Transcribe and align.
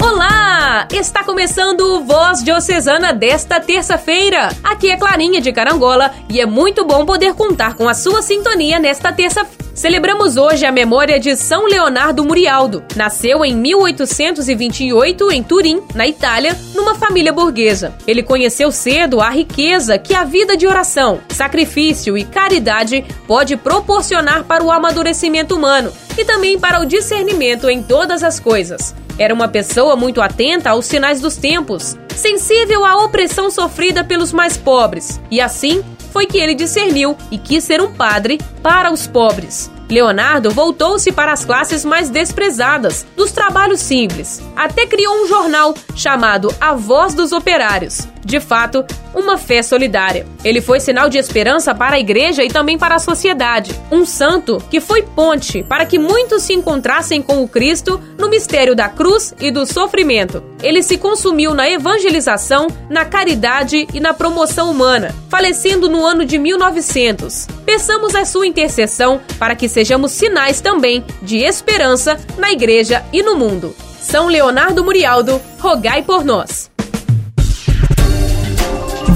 Olá! 0.00 0.86
Está 0.92 1.24
começando 1.24 1.80
o 1.80 2.04
Voz 2.04 2.42
Diocesana 2.42 3.12
desta 3.12 3.60
terça-feira. 3.60 4.48
Aqui 4.62 4.90
é 4.90 4.96
Clarinha 4.96 5.40
de 5.40 5.52
Carangola 5.52 6.12
e 6.30 6.40
é 6.40 6.46
muito 6.46 6.84
bom 6.84 7.04
poder 7.04 7.34
contar 7.34 7.74
com 7.74 7.88
a 7.88 7.94
sua 7.94 8.22
sintonia 8.22 8.78
nesta 8.78 9.12
terça-feira. 9.12 9.58
Celebramos 9.74 10.36
hoje 10.36 10.66
a 10.66 10.72
memória 10.72 11.20
de 11.20 11.36
São 11.36 11.66
Leonardo 11.66 12.24
Murialdo. 12.24 12.82
Nasceu 12.96 13.44
em 13.44 13.54
1828 13.54 15.30
em 15.30 15.42
Turim, 15.42 15.82
na 15.94 16.06
Itália, 16.06 16.56
numa 16.74 16.96
família 16.96 17.32
burguesa. 17.32 17.94
Ele 18.04 18.22
conheceu 18.22 18.72
cedo 18.72 19.20
a 19.20 19.30
riqueza 19.30 19.96
que 19.96 20.14
a 20.14 20.24
vida 20.24 20.56
de 20.56 20.66
oração, 20.66 21.20
sacrifício 21.28 22.18
e 22.18 22.24
caridade 22.24 23.04
pode 23.26 23.56
proporcionar 23.56 24.44
para 24.44 24.64
o 24.64 24.72
amadurecimento 24.72 25.54
humano 25.54 25.92
e 26.16 26.24
também 26.24 26.58
para 26.58 26.80
o 26.80 26.86
discernimento 26.86 27.70
em 27.70 27.80
todas 27.80 28.24
as 28.24 28.40
coisas. 28.40 28.94
Era 29.18 29.34
uma 29.34 29.48
pessoa 29.48 29.96
muito 29.96 30.20
atenta 30.20 30.70
aos 30.70 30.86
sinais 30.86 31.20
dos 31.20 31.36
tempos, 31.36 31.96
sensível 32.14 32.84
à 32.84 32.96
opressão 33.04 33.50
sofrida 33.50 34.04
pelos 34.04 34.32
mais 34.32 34.56
pobres, 34.56 35.20
e 35.30 35.40
assim 35.40 35.82
foi 36.12 36.26
que 36.26 36.38
ele 36.38 36.54
discerniu 36.54 37.16
e 37.30 37.36
quis 37.36 37.64
ser 37.64 37.80
um 37.80 37.92
padre 37.92 38.38
para 38.62 38.92
os 38.92 39.06
pobres. 39.06 39.70
Leonardo 39.90 40.50
voltou-se 40.50 41.10
para 41.10 41.32
as 41.32 41.44
classes 41.44 41.84
mais 41.84 42.10
desprezadas, 42.10 43.06
dos 43.16 43.32
trabalhos 43.32 43.80
simples. 43.80 44.42
Até 44.54 44.86
criou 44.86 45.24
um 45.24 45.26
jornal 45.26 45.74
chamado 45.96 46.54
A 46.60 46.74
Voz 46.74 47.14
dos 47.14 47.32
Operários. 47.32 48.06
De 48.28 48.40
fato, 48.40 48.84
uma 49.14 49.38
fé 49.38 49.62
solidária. 49.62 50.26
Ele 50.44 50.60
foi 50.60 50.80
sinal 50.80 51.08
de 51.08 51.16
esperança 51.16 51.74
para 51.74 51.96
a 51.96 51.98
igreja 51.98 52.44
e 52.44 52.48
também 52.48 52.76
para 52.76 52.96
a 52.96 52.98
sociedade. 52.98 53.74
Um 53.90 54.04
santo 54.04 54.62
que 54.70 54.82
foi 54.82 55.00
ponte 55.00 55.62
para 55.62 55.86
que 55.86 55.98
muitos 55.98 56.42
se 56.42 56.52
encontrassem 56.52 57.22
com 57.22 57.42
o 57.42 57.48
Cristo 57.48 57.98
no 58.18 58.28
mistério 58.28 58.76
da 58.76 58.86
cruz 58.86 59.34
e 59.40 59.50
do 59.50 59.64
sofrimento. 59.64 60.42
Ele 60.62 60.82
se 60.82 60.98
consumiu 60.98 61.54
na 61.54 61.70
evangelização, 61.70 62.68
na 62.90 63.06
caridade 63.06 63.88
e 63.94 63.98
na 63.98 64.12
promoção 64.12 64.70
humana, 64.70 65.14
falecendo 65.30 65.88
no 65.88 66.04
ano 66.04 66.22
de 66.26 66.36
1900. 66.36 67.46
Peçamos 67.64 68.14
a 68.14 68.26
sua 68.26 68.46
intercessão 68.46 69.22
para 69.38 69.56
que 69.56 69.70
sejamos 69.70 70.12
sinais 70.12 70.60
também 70.60 71.02
de 71.22 71.38
esperança 71.38 72.20
na 72.36 72.52
igreja 72.52 73.02
e 73.10 73.22
no 73.22 73.36
mundo. 73.36 73.74
São 73.98 74.26
Leonardo 74.26 74.84
Murialdo, 74.84 75.40
rogai 75.58 76.02
por 76.02 76.22
nós. 76.22 76.70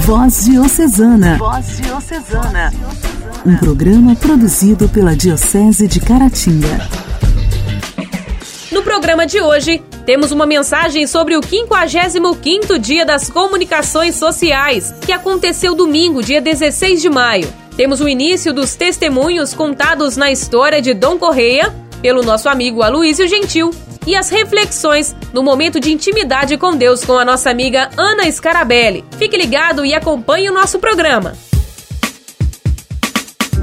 Voz 0.05 0.43
Diocesana. 0.43 1.37
Voz 1.37 1.77
Diocesana. 1.77 2.73
Um 3.45 3.55
programa 3.55 4.13
produzido 4.17 4.89
pela 4.89 5.15
Diocese 5.15 5.87
de 5.87 6.01
Caratinga. 6.01 6.89
No 8.69 8.83
programa 8.83 9.25
de 9.25 9.39
hoje, 9.39 9.81
temos 10.05 10.33
uma 10.33 10.45
mensagem 10.45 11.07
sobre 11.07 11.37
o 11.37 11.39
55º 11.39 12.77
Dia 12.77 13.05
das 13.05 13.29
Comunicações 13.29 14.15
Sociais, 14.15 14.93
que 15.05 15.13
aconteceu 15.13 15.73
domingo, 15.73 16.21
dia 16.21 16.41
16 16.41 17.01
de 17.01 17.09
maio. 17.09 17.47
Temos 17.77 18.01
o 18.01 18.09
início 18.09 18.53
dos 18.53 18.75
testemunhos 18.75 19.53
contados 19.53 20.17
na 20.17 20.29
história 20.29 20.81
de 20.81 20.93
Dom 20.93 21.17
Correia, 21.17 21.73
pelo 22.01 22.23
nosso 22.23 22.49
amigo 22.49 22.83
Aloísio 22.83 23.25
Gentil, 23.25 23.71
e 24.05 24.15
as 24.15 24.29
reflexões 24.29 25.15
no 25.33 25.43
momento 25.43 25.79
de 25.79 25.91
intimidade 25.91 26.57
com 26.57 26.75
Deus 26.75 27.03
com 27.03 27.17
a 27.17 27.25
nossa 27.25 27.49
amiga 27.49 27.89
Ana 27.97 28.29
Scarabelli. 28.31 29.03
Fique 29.17 29.37
ligado 29.37 29.85
e 29.85 29.93
acompanhe 29.93 30.49
o 30.49 30.53
nosso 30.53 30.79
programa. 30.79 31.33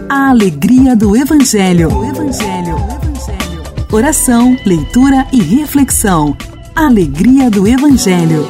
A 0.08 0.30
alegria 0.30 0.97
do 0.97 1.16
Evangelho. 1.16 1.88
O 1.88 2.05
Evangelho. 2.05 2.74
O 2.74 2.94
Evangelho. 2.94 3.62
Oração, 3.92 4.56
leitura 4.66 5.27
e 5.32 5.41
reflexão. 5.41 6.37
A 6.75 6.87
alegria 6.87 7.50
do 7.50 7.66
Evangelho. 7.66 8.48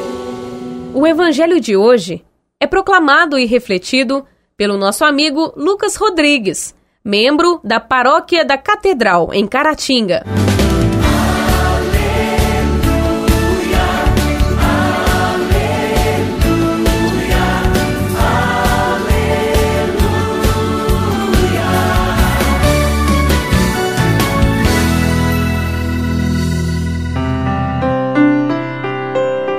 O 0.95 1.07
Evangelho 1.07 1.61
de 1.61 1.77
hoje 1.77 2.25
é 2.59 2.67
proclamado 2.67 3.39
e 3.39 3.47
refletido 3.47 4.25
pelo 4.57 4.77
nosso 4.77 5.05
amigo 5.05 5.53
Lucas 5.57 5.97
Rodrigues, 5.97 6.75
membro 7.03 7.61
da 7.65 7.81
Paróquia 7.81 8.45
da 8.45 8.59
Catedral, 8.59 9.31
em 9.33 9.47
Caratinga. 9.47 10.25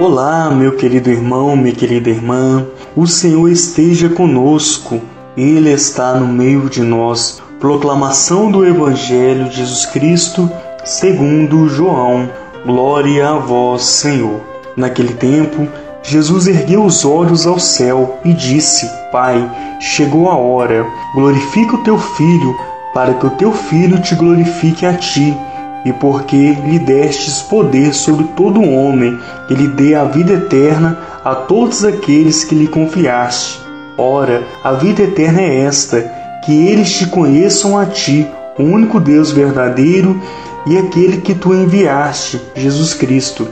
Olá, 0.04 0.50
meu 0.50 0.76
querido 0.78 1.12
irmão, 1.12 1.56
minha 1.56 1.76
querida 1.76 2.10
irmã. 2.10 2.66
O 2.96 3.06
Senhor 3.06 3.48
esteja 3.50 4.10
conosco. 4.10 5.00
Ele 5.38 5.72
está 5.72 6.16
no 6.16 6.26
meio 6.26 6.68
de 6.68 6.82
nós. 6.82 7.40
Proclamação 7.60 8.50
do 8.50 8.66
Evangelho 8.66 9.48
de 9.48 9.58
Jesus 9.58 9.86
Cristo, 9.86 10.50
segundo 10.84 11.70
João. 11.70 12.28
Glória 12.66 13.30
a 13.30 13.38
vós, 13.38 13.84
Senhor. 13.84 14.42
Naquele 14.76 15.14
tempo, 15.14 15.68
Jesus 16.02 16.48
ergueu 16.48 16.84
os 16.84 17.06
olhos 17.06 17.46
ao 17.46 17.60
céu 17.60 18.18
e 18.26 18.34
disse: 18.34 18.90
Pai, 19.12 19.48
chegou 19.80 20.32
a 20.32 20.36
hora. 20.36 20.84
Glorifica 21.14 21.76
o 21.76 21.84
teu 21.84 22.00
filho, 22.00 22.58
para 22.92 23.14
que 23.14 23.28
o 23.28 23.30
teu 23.30 23.52
filho 23.52 24.02
te 24.02 24.16
glorifique 24.16 24.84
a 24.84 24.96
ti 24.96 25.38
e 25.86 25.92
porque 25.94 26.54
lhe 26.66 26.80
destes 26.80 27.42
poder 27.42 27.94
sobre 27.94 28.26
todo 28.36 28.62
homem, 28.62 29.18
e 29.50 29.54
lhe 29.54 29.68
dê 29.68 29.96
a 29.96 30.04
vida 30.04 30.34
eterna 30.34 30.98
a 31.24 31.36
todos 31.36 31.84
aqueles 31.84 32.44
que 32.44 32.56
lhe 32.56 32.68
confiaste. 32.68 33.60
Ora, 33.98 34.44
a 34.64 34.74
vida 34.74 35.04
eterna 35.04 35.42
é 35.42 35.60
esta, 35.62 36.02
que 36.44 36.68
eles 36.68 36.92
te 36.98 37.06
conheçam 37.08 37.78
a 37.78 37.86
ti, 37.86 38.28
o 38.58 38.64
único 38.64 39.00
Deus 39.00 39.32
verdadeiro 39.32 40.20
e 40.66 40.78
aquele 40.78 41.18
que 41.18 41.34
tu 41.34 41.54
enviaste, 41.54 42.40
Jesus 42.56 42.94
Cristo. 42.94 43.48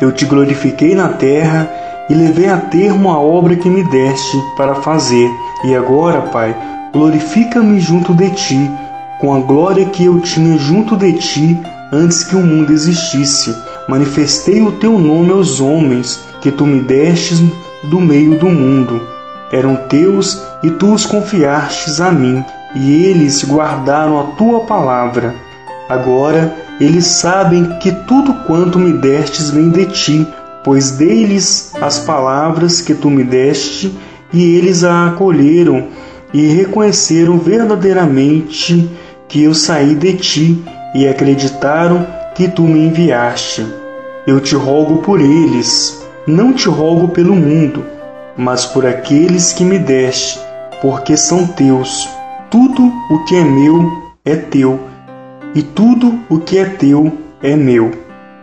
Eu 0.00 0.12
te 0.12 0.24
glorifiquei 0.24 0.94
na 0.94 1.08
terra 1.08 1.70
e 2.08 2.14
levei 2.14 2.48
a 2.48 2.56
termo 2.56 3.10
a 3.10 3.18
obra 3.18 3.56
que 3.56 3.70
me 3.70 3.82
deste 3.84 4.36
para 4.56 4.76
fazer. 4.76 5.30
E 5.64 5.74
agora, 5.74 6.22
Pai, 6.22 6.54
glorifica-me 6.92 7.80
junto 7.80 8.12
de 8.14 8.30
ti 8.30 8.70
com 9.24 9.34
a 9.34 9.40
glória 9.40 9.86
que 9.86 10.04
eu 10.04 10.20
tinha 10.20 10.58
junto 10.58 10.98
de 10.98 11.14
ti 11.14 11.58
antes 11.90 12.24
que 12.24 12.36
o 12.36 12.42
mundo 12.42 12.70
existisse. 12.70 13.56
Manifestei 13.88 14.60
o 14.60 14.72
teu 14.72 14.98
nome 14.98 15.32
aos 15.32 15.62
homens 15.62 16.20
que 16.42 16.50
tu 16.50 16.66
me 16.66 16.80
destes 16.80 17.42
do 17.84 17.98
meio 17.98 18.38
do 18.38 18.50
mundo. 18.50 19.00
Eram 19.50 19.76
teus 19.88 20.42
e 20.62 20.70
tu 20.70 20.92
os 20.92 21.06
confiastes 21.06 22.02
a 22.02 22.12
mim, 22.12 22.44
e 22.74 23.06
eles 23.06 23.42
guardaram 23.42 24.20
a 24.20 24.24
tua 24.36 24.60
palavra. 24.60 25.34
Agora 25.88 26.54
eles 26.78 27.06
sabem 27.06 27.78
que 27.78 27.92
tudo 28.06 28.44
quanto 28.46 28.78
me 28.78 28.92
destes 28.92 29.48
vem 29.48 29.70
de 29.70 29.86
ti, 29.86 30.28
pois 30.62 30.90
dei-lhes 30.90 31.72
as 31.80 31.98
palavras 31.98 32.82
que 32.82 32.92
tu 32.92 33.08
me 33.08 33.24
deste, 33.24 33.96
e 34.34 34.54
eles 34.54 34.84
a 34.84 35.06
acolheram 35.06 35.86
e 36.34 36.48
reconheceram 36.48 37.38
verdadeiramente 37.38 38.90
que 39.34 39.42
eu 39.42 39.52
saí 39.52 39.96
de 39.96 40.12
ti 40.12 40.64
e 40.94 41.08
acreditaram 41.08 42.06
que 42.36 42.46
tu 42.46 42.62
me 42.62 42.86
enviaste. 42.86 43.66
Eu 44.28 44.38
te 44.38 44.54
rogo 44.54 44.98
por 44.98 45.20
eles, 45.20 46.06
não 46.24 46.52
te 46.52 46.68
rogo 46.68 47.08
pelo 47.08 47.34
mundo, 47.34 47.84
mas 48.36 48.64
por 48.64 48.86
aqueles 48.86 49.52
que 49.52 49.64
me 49.64 49.76
deste, 49.76 50.38
porque 50.80 51.16
são 51.16 51.48
teus. 51.48 52.08
Tudo 52.48 52.92
o 53.10 53.24
que 53.24 53.34
é 53.34 53.42
meu 53.42 53.90
é 54.24 54.36
teu, 54.36 54.78
e 55.52 55.62
tudo 55.64 56.16
o 56.30 56.38
que 56.38 56.56
é 56.56 56.66
teu 56.66 57.12
é 57.42 57.56
meu. 57.56 57.90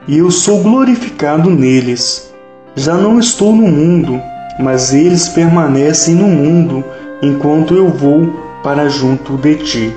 E 0.09 0.17
eu 0.17 0.29
sou 0.29 0.61
glorificado 0.61 1.49
neles. 1.49 2.33
Já 2.75 2.95
não 2.95 3.17
estou 3.17 3.55
no 3.55 3.65
mundo, 3.65 4.21
mas 4.59 4.93
eles 4.93 5.29
permanecem 5.29 6.15
no 6.15 6.27
mundo 6.27 6.83
enquanto 7.21 7.75
eu 7.75 7.87
vou 7.87 8.27
para 8.61 8.89
junto 8.89 9.37
de 9.37 9.55
ti 9.55 9.95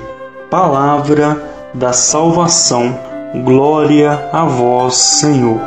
palavra 0.55 1.51
da 1.73 1.91
salvação. 1.91 2.97
Glória 3.43 4.29
a 4.31 4.45
vós, 4.45 4.95
Senhor. 4.95 5.59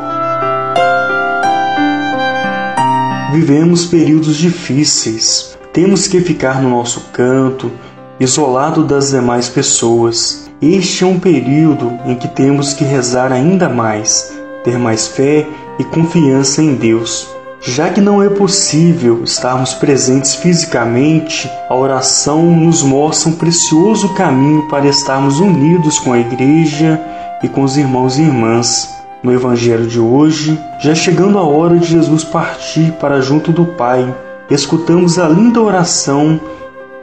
Vivemos 3.30 3.84
períodos 3.84 4.34
difíceis. 4.36 5.58
Temos 5.74 6.06
que 6.06 6.22
ficar 6.22 6.62
no 6.62 6.70
nosso 6.70 7.02
canto, 7.12 7.70
isolado 8.18 8.82
das 8.82 9.10
demais 9.10 9.46
pessoas. 9.50 10.48
Este 10.62 11.04
é 11.04 11.06
um 11.06 11.20
período 11.20 11.92
em 12.06 12.14
que 12.14 12.26
temos 12.26 12.72
que 12.72 12.82
rezar 12.82 13.30
ainda 13.30 13.68
mais, 13.68 14.32
ter 14.64 14.78
mais 14.78 15.06
fé 15.06 15.46
e 15.78 15.84
confiança 15.84 16.62
em 16.62 16.74
Deus. 16.74 17.28
Já 17.60 17.90
que 17.90 18.00
não 18.00 18.22
é 18.22 18.28
possível 18.28 19.24
estarmos 19.24 19.74
presentes 19.74 20.36
fisicamente, 20.36 21.50
a 21.68 21.74
oração 21.74 22.42
nos 22.42 22.82
mostra 22.82 23.30
um 23.30 23.34
precioso 23.34 24.14
caminho 24.14 24.68
para 24.68 24.86
estarmos 24.86 25.40
unidos 25.40 25.98
com 25.98 26.12
a 26.12 26.18
Igreja 26.18 27.00
e 27.42 27.48
com 27.48 27.62
os 27.62 27.76
irmãos 27.76 28.16
e 28.16 28.22
irmãs. 28.22 28.96
No 29.22 29.32
Evangelho 29.32 29.88
de 29.88 29.98
hoje, 29.98 30.58
já 30.78 30.94
chegando 30.94 31.36
a 31.38 31.42
hora 31.42 31.76
de 31.76 31.88
Jesus 31.88 32.22
partir 32.22 32.92
para 32.92 33.20
junto 33.20 33.50
do 33.50 33.64
Pai, 33.64 34.14
escutamos 34.48 35.18
a 35.18 35.28
linda 35.28 35.60
oração 35.60 36.40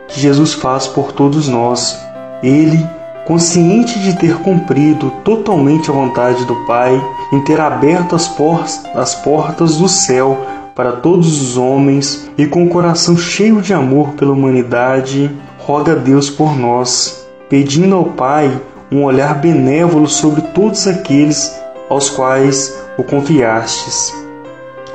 que 0.07 0.21
Jesus 0.21 0.53
faz 0.53 0.87
por 0.87 1.11
todos 1.11 1.49
nós. 1.49 1.99
Ele, 2.41 2.87
consciente 3.25 3.99
de 3.99 4.17
ter 4.17 4.37
cumprido 4.37 5.11
totalmente 5.23 5.89
a 5.89 5.93
vontade 5.93 6.45
do 6.45 6.55
Pai, 6.67 7.01
em 7.33 7.41
ter 7.41 7.59
aberto 7.59 8.15
as, 8.15 8.27
por 8.27 8.63
as 8.93 9.15
portas 9.15 9.77
do 9.77 9.89
céu 9.89 10.45
para 10.75 10.93
todos 10.93 11.41
os 11.41 11.57
homens 11.57 12.29
e 12.37 12.45
com 12.45 12.63
o 12.63 12.69
coração 12.69 13.17
cheio 13.17 13.61
de 13.61 13.73
amor 13.73 14.09
pela 14.13 14.33
humanidade, 14.33 15.31
roga 15.57 15.93
a 15.93 15.95
Deus 15.95 16.29
por 16.29 16.57
nós, 16.57 17.27
pedindo 17.49 17.95
ao 17.95 18.05
Pai 18.05 18.61
um 18.91 19.03
olhar 19.03 19.35
benévolo 19.35 20.07
sobre 20.07 20.41
todos 20.41 20.87
aqueles 20.87 21.59
aos 21.89 22.09
quais 22.09 22.77
o 22.97 23.03
confiastes. 23.03 24.13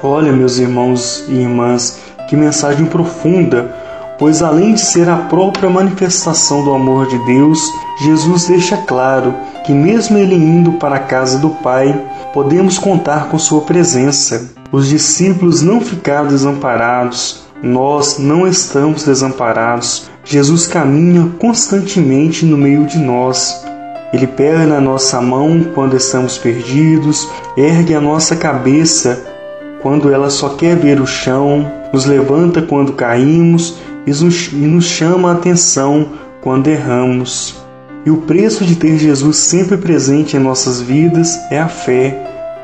Olha, 0.02 0.32
meus 0.32 0.58
irmãos 0.58 1.24
e 1.28 1.34
irmãs, 1.34 2.00
que 2.28 2.36
mensagem 2.36 2.86
profunda 2.86 3.74
pois 4.20 4.42
além 4.42 4.74
de 4.74 4.80
ser 4.82 5.08
a 5.08 5.16
própria 5.16 5.70
manifestação 5.70 6.62
do 6.62 6.74
amor 6.74 7.08
de 7.08 7.18
Deus, 7.24 7.58
Jesus 8.02 8.46
deixa 8.46 8.78
claro 8.78 9.34
que, 9.64 9.72
mesmo 9.72 10.16
ele 10.16 10.34
indo 10.34 10.72
para 10.72 10.96
a 10.96 11.00
casa 11.00 11.38
do 11.38 11.50
Pai, 11.50 11.98
podemos 12.32 12.78
contar 12.78 13.28
com 13.28 13.38
sua 13.38 13.60
presença. 13.60 14.50
Os 14.72 14.88
discípulos 14.88 15.60
não 15.60 15.80
ficaram 15.80 16.28
desamparados, 16.28 17.42
nós 17.62 18.18
não 18.18 18.46
estamos 18.46 19.04
desamparados. 19.04 20.08
Jesus 20.24 20.66
caminha 20.66 21.30
constantemente 21.38 22.46
no 22.46 22.56
meio 22.56 22.86
de 22.86 22.98
nós. 22.98 23.64
Ele 24.12 24.26
pega 24.26 24.66
na 24.66 24.80
nossa 24.80 25.20
mão 25.20 25.64
quando 25.74 25.96
estamos 25.96 26.38
perdidos, 26.38 27.28
ergue 27.56 27.94
a 27.94 28.00
nossa 28.00 28.34
cabeça 28.34 29.26
quando 29.82 30.12
ela 30.12 30.30
só 30.30 30.50
quer 30.50 30.76
ver 30.76 31.00
o 31.00 31.06
chão, 31.06 31.70
nos 31.92 32.04
levanta 32.04 32.62
quando 32.62 32.92
caímos 32.92 33.76
e 34.06 34.66
nos 34.66 34.84
chama 34.84 35.30
a 35.30 35.34
atenção 35.34 36.08
quando 36.40 36.68
erramos. 36.68 37.59
E 38.04 38.10
o 38.10 38.18
preço 38.18 38.64
de 38.64 38.76
ter 38.76 38.98
Jesus 38.98 39.36
sempre 39.36 39.76
presente 39.76 40.36
em 40.36 40.40
nossas 40.40 40.80
vidas 40.80 41.38
é 41.50 41.60
a 41.60 41.68
fé, 41.68 42.16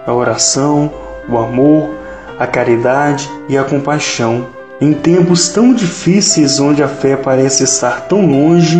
a 0.06 0.12
oração, 0.12 0.90
o 1.28 1.36
amor, 1.36 1.90
a 2.38 2.46
caridade 2.46 3.28
e 3.48 3.56
a 3.56 3.64
compaixão. 3.64 4.46
Em 4.80 4.92
tempos 4.92 5.48
tão 5.48 5.74
difíceis 5.74 6.60
onde 6.60 6.82
a 6.82 6.88
fé 6.88 7.16
parece 7.16 7.64
estar 7.64 8.02
tão 8.02 8.26
longe, 8.26 8.78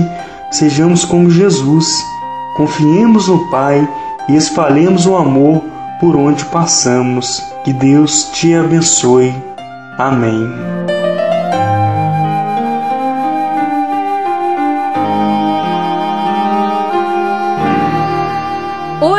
sejamos 0.50 1.04
como 1.04 1.30
Jesus. 1.30 1.88
Confiemos 2.56 3.28
no 3.28 3.50
Pai 3.50 3.86
e 4.28 4.36
espalhemos 4.36 5.06
o 5.06 5.14
amor 5.14 5.62
por 6.00 6.16
onde 6.16 6.44
passamos. 6.46 7.42
Que 7.64 7.72
Deus 7.72 8.24
te 8.32 8.54
abençoe. 8.54 9.34
Amém. 9.98 11.05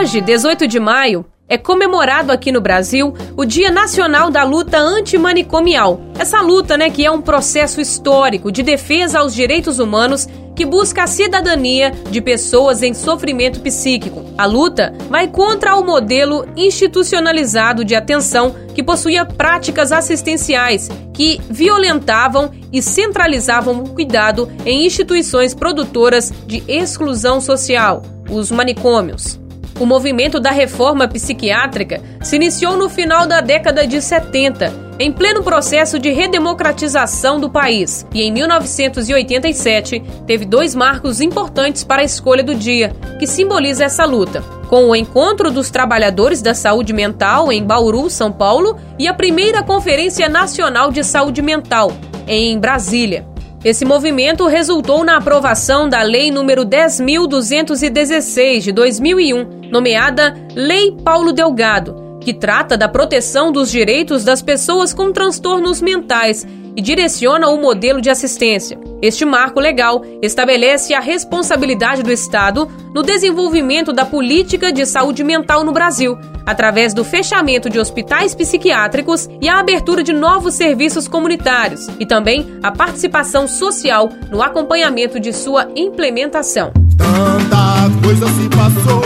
Hoje, 0.07 0.21
18 0.21 0.69
de 0.69 0.79
maio, 0.79 1.25
é 1.49 1.57
comemorado 1.57 2.31
aqui 2.31 2.49
no 2.49 2.61
Brasil 2.61 3.13
o 3.35 3.43
Dia 3.43 3.69
Nacional 3.69 4.31
da 4.31 4.41
Luta 4.45 4.77
Antimanicomial. 4.77 5.99
Essa 6.17 6.39
luta, 6.39 6.77
né, 6.77 6.89
que 6.89 7.05
é 7.05 7.11
um 7.11 7.21
processo 7.21 7.81
histórico 7.81 8.49
de 8.49 8.63
defesa 8.63 9.19
aos 9.19 9.35
direitos 9.35 9.79
humanos 9.79 10.25
que 10.55 10.63
busca 10.63 11.03
a 11.03 11.07
cidadania 11.07 11.91
de 12.09 12.21
pessoas 12.21 12.83
em 12.83 12.93
sofrimento 12.93 13.59
psíquico. 13.59 14.23
A 14.37 14.45
luta 14.45 14.93
vai 15.09 15.27
contra 15.27 15.75
o 15.75 15.85
modelo 15.85 16.47
institucionalizado 16.55 17.83
de 17.83 17.93
atenção 17.93 18.55
que 18.73 18.81
possuía 18.81 19.25
práticas 19.25 19.91
assistenciais 19.91 20.87
que 21.13 21.41
violentavam 21.49 22.49
e 22.71 22.81
centralizavam 22.81 23.83
o 23.83 23.89
cuidado 23.89 24.49
em 24.65 24.85
instituições 24.85 25.53
produtoras 25.53 26.31
de 26.47 26.63
exclusão 26.65 27.41
social, 27.41 28.03
os 28.29 28.49
manicômios. 28.49 29.37
O 29.79 29.85
movimento 29.85 30.39
da 30.39 30.49
reforma 30.49 31.07
psiquiátrica 31.07 32.01
se 32.21 32.35
iniciou 32.35 32.75
no 32.75 32.89
final 32.89 33.27
da 33.27 33.41
década 33.41 33.85
de 33.85 34.01
70, 34.01 34.87
em 34.99 35.11
pleno 35.11 35.43
processo 35.43 35.99
de 35.99 36.09
redemocratização 36.09 37.39
do 37.39 37.47
país, 37.47 38.03
e 38.11 38.23
em 38.23 38.31
1987 38.31 40.01
teve 40.25 40.45
dois 40.45 40.73
marcos 40.73 41.21
importantes 41.21 41.83
para 41.83 42.01
a 42.01 42.05
escolha 42.05 42.43
do 42.43 42.55
dia, 42.55 42.91
que 43.19 43.27
simboliza 43.27 43.85
essa 43.85 44.03
luta. 44.03 44.41
Com 44.67 44.85
o 44.85 44.95
encontro 44.95 45.51
dos 45.51 45.69
trabalhadores 45.69 46.41
da 46.41 46.55
saúde 46.55 46.91
mental 46.91 47.51
em 47.51 47.63
Bauru, 47.63 48.09
São 48.09 48.31
Paulo, 48.31 48.77
e 48.97 49.07
a 49.07 49.13
primeira 49.13 49.61
Conferência 49.61 50.27
Nacional 50.27 50.91
de 50.91 51.03
Saúde 51.03 51.43
Mental, 51.43 51.91
em 52.27 52.57
Brasília. 52.57 53.36
Esse 53.67 53.83
movimento 53.83 54.47
resultou 54.47 55.03
na 55.03 55.17
aprovação 55.17 55.89
da 55.89 56.01
Lei 56.01 56.31
nº 56.31 56.63
10.216 56.63 58.61
de 58.61 58.71
2001, 58.71 59.69
nomeada 59.69 60.33
Lei 60.55 60.95
Paulo 61.03 61.33
Delgado, 61.33 62.17
que 62.21 62.33
trata 62.33 62.77
da 62.77 62.87
proteção 62.87 63.51
dos 63.51 63.69
direitos 63.69 64.23
das 64.23 64.41
pessoas 64.41 64.93
com 64.93 65.11
transtornos 65.11 65.81
mentais 65.81 66.47
e 66.77 66.81
direciona 66.81 67.49
o 67.49 67.59
modelo 67.59 67.99
de 67.99 68.09
assistência. 68.11 68.79
Este 69.01 69.25
marco 69.25 69.59
legal 69.59 70.03
estabelece 70.21 70.93
a 70.93 70.99
responsabilidade 70.99 72.03
do 72.03 72.11
Estado 72.11 72.67
no 72.93 73.01
desenvolvimento 73.01 73.91
da 73.91 74.05
política 74.05 74.71
de 74.71 74.85
saúde 74.85 75.23
mental 75.23 75.63
no 75.63 75.71
Brasil, 75.71 76.15
através 76.45 76.93
do 76.93 77.03
fechamento 77.03 77.67
de 77.67 77.79
hospitais 77.79 78.35
psiquiátricos 78.35 79.27
e 79.41 79.49
a 79.49 79.59
abertura 79.59 80.03
de 80.03 80.13
novos 80.13 80.53
serviços 80.53 81.07
comunitários, 81.07 81.87
e 81.99 82.05
também 82.05 82.45
a 82.61 82.71
participação 82.71 83.47
social 83.47 84.09
no 84.31 84.41
acompanhamento 84.41 85.19
de 85.19 85.33
sua 85.33 85.67
implementação. 85.75 86.71
Tanta 86.95 87.89
coisa 88.03 88.27
se 88.27 88.49
passou, 88.49 89.01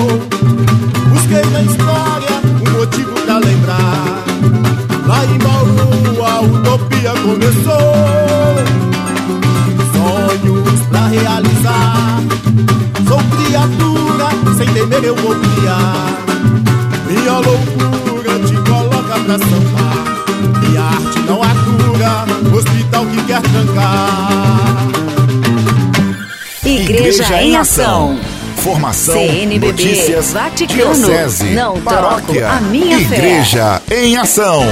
busquei 1.09 1.51
na 1.51 1.62
história 1.63 2.41
um 2.67 2.79
motivo 2.79 3.13
para 3.21 3.38
lembrar. 3.38 4.81
Lá 5.12 5.25
em 5.25 5.38
Bauru 5.40 6.24
a 6.24 6.40
utopia 6.40 7.12
começou. 7.12 7.92
Sonhos 9.92 10.80
pra 10.90 11.08
realizar. 11.08 12.22
Sou 13.06 13.20
criatura, 13.36 14.30
sem 14.58 14.74
temer 14.74 15.03
eu 15.03 15.15
vou 15.18 15.36
criar. 15.36 16.24
Minha 17.08 17.34
loucura 17.39 18.39
te 18.48 18.56
coloca 18.70 19.20
pra 19.20 19.38
sambar. 19.38 20.06
Minha 20.62 20.82
arte 20.82 21.20
não 21.27 21.44
há 21.44 21.50
cura, 21.65 22.58
hospital 22.58 23.06
que 23.08 23.22
quer 23.24 23.41
trancar. 23.41 24.88
Igreja, 26.63 27.24
Igreja 27.24 27.44
em 27.44 27.58
Ação. 27.58 28.30
Formação, 28.63 29.15
CNBB, 29.15 29.65
notícias, 29.72 30.34
Vaticano, 30.34 30.94
diocese, 30.94 31.46
não 31.46 31.82
paróquia, 31.82 32.48
a 32.48 32.62
minha 32.62 33.00
Igreja 33.00 33.82
fé. 33.88 34.03
em 34.03 34.15
Ação. 34.18 34.63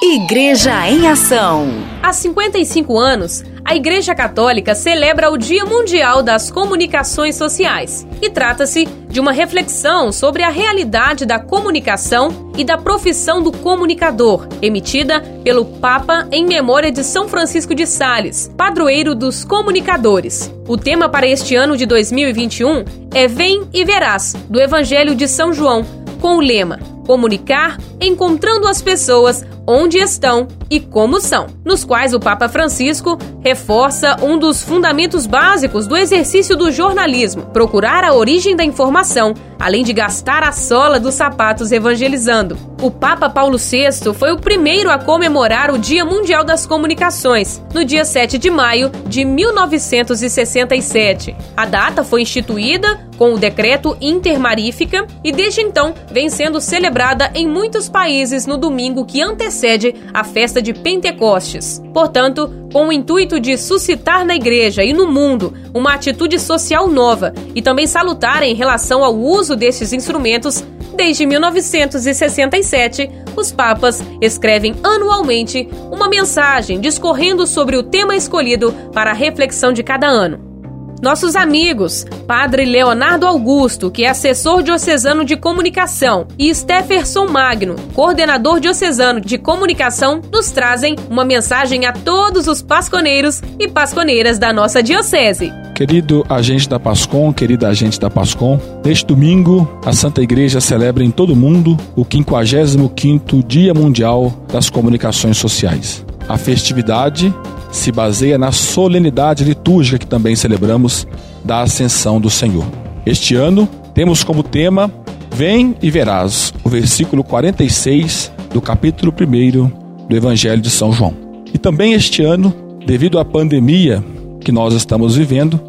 Igreja 0.00 0.88
em 0.88 1.08
Ação. 1.08 1.68
Há 2.00 2.12
55 2.12 2.96
anos, 2.96 3.42
a 3.64 3.74
Igreja 3.74 4.14
Católica 4.14 4.76
celebra 4.76 5.28
o 5.32 5.36
Dia 5.36 5.64
Mundial 5.64 6.22
das 6.22 6.52
Comunicações 6.52 7.34
Sociais 7.34 8.06
e 8.22 8.30
trata-se 8.30 8.86
de 9.16 9.20
uma 9.20 9.32
reflexão 9.32 10.12
sobre 10.12 10.42
a 10.42 10.50
realidade 10.50 11.24
da 11.24 11.38
comunicação 11.38 12.52
e 12.54 12.62
da 12.62 12.76
profissão 12.76 13.42
do 13.42 13.50
comunicador, 13.50 14.46
emitida 14.60 15.22
pelo 15.42 15.64
Papa 15.64 16.28
em 16.30 16.44
memória 16.44 16.92
de 16.92 17.02
São 17.02 17.26
Francisco 17.26 17.74
de 17.74 17.86
Sales, 17.86 18.52
padroeiro 18.58 19.14
dos 19.14 19.42
comunicadores. 19.42 20.52
O 20.68 20.76
tema 20.76 21.08
para 21.08 21.26
este 21.26 21.56
ano 21.56 21.78
de 21.78 21.86
2021 21.86 22.84
é 23.14 23.26
Vem 23.26 23.66
e 23.72 23.86
Verás, 23.86 24.34
do 24.50 24.60
Evangelho 24.60 25.14
de 25.14 25.26
São 25.26 25.50
João, 25.50 25.82
com 26.20 26.36
o 26.36 26.40
lema 26.40 26.95
Comunicar 27.06 27.78
encontrando 28.00 28.68
as 28.68 28.82
pessoas 28.82 29.44
onde 29.66 29.98
estão 29.98 30.46
e 30.70 30.78
como 30.78 31.20
são, 31.20 31.48
nos 31.64 31.84
quais 31.84 32.14
o 32.14 32.20
Papa 32.20 32.48
Francisco 32.48 33.18
reforça 33.42 34.16
um 34.22 34.38
dos 34.38 34.62
fundamentos 34.62 35.26
básicos 35.26 35.84
do 35.86 35.96
exercício 35.96 36.54
do 36.56 36.70
jornalismo: 36.70 37.46
procurar 37.46 38.04
a 38.04 38.14
origem 38.14 38.54
da 38.54 38.64
informação, 38.64 39.34
além 39.58 39.82
de 39.82 39.92
gastar 39.92 40.44
a 40.44 40.52
sola 40.52 41.00
dos 41.00 41.14
sapatos 41.14 41.72
evangelizando. 41.72 42.56
O 42.82 42.90
Papa 42.90 43.30
Paulo 43.30 43.56
VI 43.56 44.12
foi 44.14 44.32
o 44.32 44.38
primeiro 44.38 44.90
a 44.90 44.98
comemorar 44.98 45.70
o 45.70 45.78
Dia 45.78 46.04
Mundial 46.04 46.44
das 46.44 46.66
Comunicações, 46.66 47.62
no 47.72 47.82
dia 47.84 48.04
7 48.04 48.36
de 48.38 48.50
maio 48.50 48.90
de 49.06 49.24
1967. 49.24 51.34
A 51.56 51.64
data 51.64 52.04
foi 52.04 52.20
instituída 52.22 53.06
com 53.16 53.32
o 53.32 53.38
decreto 53.38 53.96
Intermarífica 53.98 55.06
e 55.24 55.32
desde 55.32 55.62
então 55.62 55.94
vem 56.12 56.28
sendo 56.28 56.60
celebrada 56.60 56.95
em 57.34 57.46
muitos 57.46 57.88
países 57.88 58.46
no 58.46 58.56
domingo 58.56 59.04
que 59.04 59.22
antecede 59.22 59.66
antecede 59.66 59.94
a 60.12 60.24
festa 60.24 60.60
de 60.60 60.72
Pentecostes. 60.72 61.82
Portanto, 61.92 62.50
com 62.72 62.88
o 62.88 62.92
intuito 62.92 63.40
de 63.40 63.56
suscitar 63.56 64.24
na 64.24 64.34
igreja 64.34 64.82
e 64.84 64.92
no 64.92 65.10
mundo 65.10 65.54
uma 65.74 65.94
atitude 65.94 66.38
social 66.38 66.88
nova 66.88 67.32
e 67.54 67.62
também 67.62 67.86
salutar 67.86 68.42
em 68.42 68.54
relação 68.54 69.04
ao 69.04 69.14
uso 69.14 69.56
destes 69.56 69.92
instrumentos, 69.92 70.64
desde 70.94 71.26
1967, 71.26 73.10
os 73.36 73.52
papas 73.52 74.02
escrevem 74.20 74.74
anualmente 74.82 75.68
uma 75.90 76.08
mensagem 76.08 76.80
discorrendo 76.80 77.46
sobre 77.46 77.76
o 77.76 77.82
tema 77.82 78.16
escolhido 78.16 78.72
para 78.92 79.10
a 79.10 79.14
reflexão 79.14 79.72
de 79.72 79.82
cada 79.82 80.06
ano. 80.06 80.55
Nossos 81.02 81.36
amigos, 81.36 82.06
Padre 82.26 82.64
Leonardo 82.64 83.26
Augusto, 83.26 83.90
que 83.90 84.04
é 84.04 84.08
assessor 84.08 84.62
diocesano 84.62 85.24
de 85.24 85.36
comunicação, 85.36 86.26
e 86.38 86.52
Stefferson 86.54 87.26
Magno, 87.26 87.76
coordenador 87.92 88.58
diocesano 88.60 89.20
de 89.20 89.36
comunicação, 89.36 90.22
nos 90.32 90.50
trazem 90.50 90.96
uma 91.10 91.24
mensagem 91.24 91.84
a 91.84 91.92
todos 91.92 92.48
os 92.48 92.62
pasconeiros 92.62 93.42
e 93.58 93.68
pasconeiras 93.68 94.38
da 94.38 94.52
nossa 94.52 94.82
diocese. 94.82 95.52
Querido 95.74 96.24
agente 96.30 96.66
da 96.66 96.80
Pascom, 96.80 97.30
querida 97.30 97.68
agente 97.68 98.00
da 98.00 98.08
Pascom, 98.08 98.58
neste 98.82 99.04
domingo 99.04 99.78
a 99.84 99.92
Santa 99.92 100.22
Igreja 100.22 100.60
celebra 100.62 101.04
em 101.04 101.10
todo 101.10 101.34
o 101.34 101.36
mundo 101.36 101.76
o 101.94 102.06
55º 102.06 103.46
Dia 103.46 103.74
Mundial 103.74 104.32
das 104.50 104.70
Comunicações 104.70 105.36
Sociais. 105.36 106.04
A 106.26 106.38
festividade 106.38 107.32
se 107.70 107.92
baseia 107.92 108.38
na 108.38 108.50
solenidade 108.52 109.44
litúrgica 109.66 109.98
que 109.98 110.06
também 110.06 110.36
celebramos 110.36 111.06
da 111.44 111.60
Ascensão 111.60 112.20
do 112.20 112.30
Senhor. 112.30 112.64
Este 113.04 113.34
ano 113.34 113.68
temos 113.92 114.22
como 114.22 114.42
tema 114.42 114.90
Vem 115.34 115.74
e 115.82 115.90
verás, 115.90 116.54
o 116.64 116.68
versículo 116.68 117.22
46 117.24 118.32
do 118.52 118.60
capítulo 118.60 119.12
1 119.12 120.06
do 120.08 120.16
Evangelho 120.16 120.62
de 120.62 120.70
São 120.70 120.92
João. 120.92 121.12
E 121.52 121.58
também 121.58 121.92
este 121.92 122.22
ano, 122.22 122.54
devido 122.86 123.18
à 123.18 123.24
pandemia 123.24 124.02
que 124.40 124.52
nós 124.52 124.72
estamos 124.72 125.16
vivendo, 125.16 125.60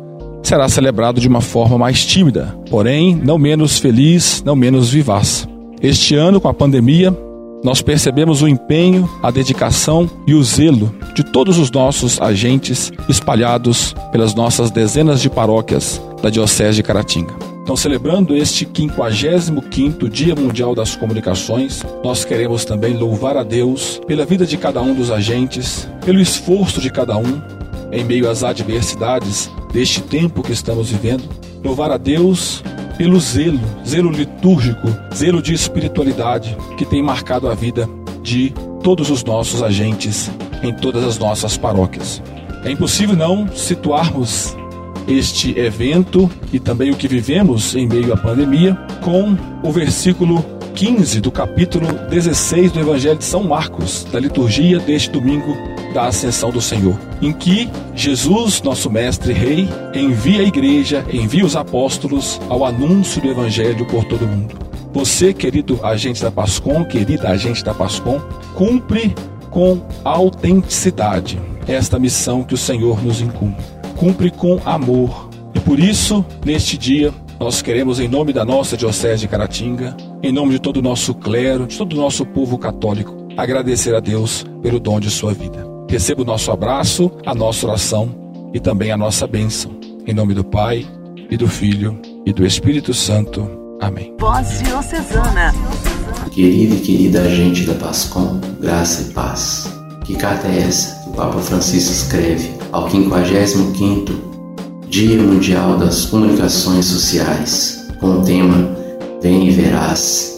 será 0.44 0.70
celebrado 0.70 1.20
de 1.20 1.28
uma 1.28 1.42
forma 1.42 1.78
mais 1.78 2.06
tímida, 2.06 2.56
porém 2.70 3.16
não 3.16 3.38
menos 3.38 3.80
feliz, 3.80 4.42
não 4.46 4.56
menos 4.56 4.90
vivaz. 4.92 5.48
Este 5.82 6.16
ano, 6.16 6.40
com 6.40 6.48
a 6.48 6.54
pandemia, 6.54 7.12
nós 7.68 7.82
percebemos 7.82 8.42
o 8.42 8.48
empenho, 8.48 9.10
a 9.22 9.30
dedicação 9.30 10.10
e 10.26 10.34
o 10.34 10.42
zelo 10.42 10.90
de 11.14 11.22
todos 11.22 11.60
os 11.60 11.70
nossos 11.70 12.22
agentes 12.22 12.94
espalhados 13.10 13.94
pelas 14.10 14.34
nossas 14.34 14.72
dezenas 14.72 15.22
de 15.22 15.30
paróquias 15.30 16.02
da 16.24 16.30
Diocese 16.30 16.78
de 16.78 16.84
Caratinga. 16.84 17.36
Então, 17.62 17.76
celebrando 17.76 18.34
este 18.34 18.66
55º 18.66 20.08
Dia 20.08 20.34
Mundial 20.34 20.74
das 20.74 20.96
Comunicações, 20.96 21.84
nós 22.02 22.24
queremos 22.24 22.64
também 22.64 22.94
louvar 22.94 23.36
a 23.36 23.44
Deus 23.44 24.00
pela 24.08 24.26
vida 24.26 24.46
de 24.46 24.56
cada 24.56 24.82
um 24.82 24.94
dos 24.94 25.12
agentes, 25.12 25.90
pelo 26.06 26.22
esforço 26.22 26.80
de 26.80 26.90
cada 26.90 27.18
um 27.18 27.42
em 27.92 28.02
meio 28.02 28.30
às 28.30 28.46
adversidades 28.46 29.52
deste 29.74 30.00
tempo 30.00 30.42
que 30.42 30.54
estamos 30.54 30.90
vivendo. 30.90 31.28
Louvar 31.62 31.92
a 31.92 31.98
Deus 31.98 32.64
pelo 32.98 33.20
zelo, 33.20 33.60
zelo 33.86 34.12
litúrgico, 34.12 34.88
zelo 35.14 35.42
de 35.42 35.54
espiritualidade 35.54 36.58
que 36.78 36.86
tem 36.86 37.04
marcado 37.04 37.48
a 37.48 37.54
vida 37.54 37.88
de 38.24 38.54
todos 38.82 39.10
os 39.10 39.24
nossos 39.24 39.62
agentes 39.62 40.32
em 40.64 40.74
todas 40.74 41.04
as 41.04 41.18
nossas 41.20 41.56
paróquias. 41.56 42.22
É 42.64 42.72
impossível 42.72 43.16
não 43.16 43.48
situarmos 43.56 44.56
este 45.08 45.58
evento 45.58 46.30
e 46.52 46.60
também 46.60 46.92
o 46.92 46.96
que 46.96 47.08
vivemos 47.08 47.76
em 47.76 47.88
meio 47.88 48.12
à 48.14 48.18
pandemia 48.18 48.76
com 49.02 49.38
o 49.64 49.72
versículo 49.72 50.44
15 50.76 51.22
do 51.22 51.32
capítulo 51.32 51.88
16 52.10 52.72
do 52.72 52.80
Evangelho 52.80 53.18
de 53.18 53.24
São 53.24 53.44
Marcos, 53.44 54.06
da 54.12 54.20
liturgia 54.20 54.80
deste 54.80 55.10
domingo 55.10 55.56
da 55.94 56.08
Ascensão 56.08 56.50
do 56.50 56.62
Senhor, 56.62 56.98
em 57.22 57.32
que 57.32 57.70
Jesus, 57.96 58.62
nosso 58.62 58.90
Mestre 58.90 59.34
Rei, 59.34 59.68
envia 59.94 60.42
a 60.42 60.46
igreja, 60.46 61.06
envia 61.12 61.46
os 61.46 61.56
apóstolos 61.56 62.40
ao 62.50 62.66
anúncio 62.66 63.22
do 63.22 63.30
Evangelho 63.30 63.86
por 63.86 64.04
todo 64.06 64.26
o 64.26 64.28
mundo. 64.28 64.56
Você, 64.94 65.34
querido 65.34 65.80
agente 65.84 66.22
da 66.22 66.32
Pascom, 66.32 66.84
querida 66.86 67.30
agente 67.30 67.64
da 67.64 67.74
Pascom, 67.74 68.20
cumpre 68.56 69.14
com 69.50 69.82
autenticidade 70.04 71.40
esta 71.68 72.00
missão 72.00 72.44
que 72.44 72.54
o 72.54 72.58
Senhor 72.58 73.04
nos 73.04 73.22
incumbe. 73.22 73.58
Cumpre 73.96 74.32
com 74.32 74.60
amor. 74.66 75.30
E 75.54 75.60
por 75.60 75.80
isso, 75.80 76.26
neste 76.46 76.78
dia, 76.78 77.14
nós 77.40 77.62
queremos, 77.62 78.00
em 78.00 78.08
nome 78.08 78.34
da 78.34 78.44
nossa 78.44 78.76
Diocese 78.76 79.22
de 79.22 79.28
Caratinga, 79.28 79.96
em 80.24 80.32
nome 80.32 80.54
de 80.54 80.60
todo 80.60 80.78
o 80.78 80.82
nosso 80.82 81.14
clero, 81.14 81.68
de 81.68 81.78
todo 81.78 81.94
o 81.94 81.98
nosso 81.98 82.26
povo 82.26 82.58
católico, 82.58 83.28
agradecer 83.38 83.94
a 83.94 84.00
Deus 84.00 84.46
pelo 84.62 84.80
dom 84.80 85.00
de 85.00 85.12
sua 85.12 85.34
vida. 85.34 85.77
Receba 85.90 86.22
o 86.22 86.26
nosso 86.26 86.52
abraço, 86.52 87.12
a 87.26 87.34
nossa 87.34 87.66
oração 87.66 88.14
e 88.54 88.60
também 88.60 88.92
a 88.92 88.98
nossa 88.98 89.26
bênção. 89.26 89.72
Em 90.06 90.14
nome 90.14 90.34
do 90.34 90.44
Pai, 90.44 90.86
e 91.30 91.38
do 91.38 91.48
Filho, 91.48 92.00
e 92.26 92.34
do 92.34 92.46
Espírito 92.46 92.94
Santo. 92.94 93.50
Amém. 93.80 94.14
Voz 94.20 94.62
Diocesana. 94.64 95.54
Querida 96.32 96.76
e 96.76 96.80
querida 96.80 97.22
agente 97.22 97.66
da 97.66 97.74
Pascom, 97.76 98.40
graça 98.60 99.04
e 99.04 99.14
paz. 99.14 99.74
Que 100.06 100.16
carta 100.16 100.48
é 100.48 100.60
essa 100.60 101.04
que 101.04 101.10
o 101.10 101.14
Papa 101.14 101.40
Francisco 101.40 101.92
escreve 101.92 102.52
ao 102.72 102.90
55º 102.90 104.28
Dia 104.90 105.22
Mundial 105.22 105.78
das 105.78 106.06
Comunicações 106.06 106.86
Sociais, 106.86 107.88
com 108.00 108.20
o 108.20 108.24
tema 108.24 108.76
Vem 109.22 109.48
e 109.48 109.52
Verás, 109.52 110.38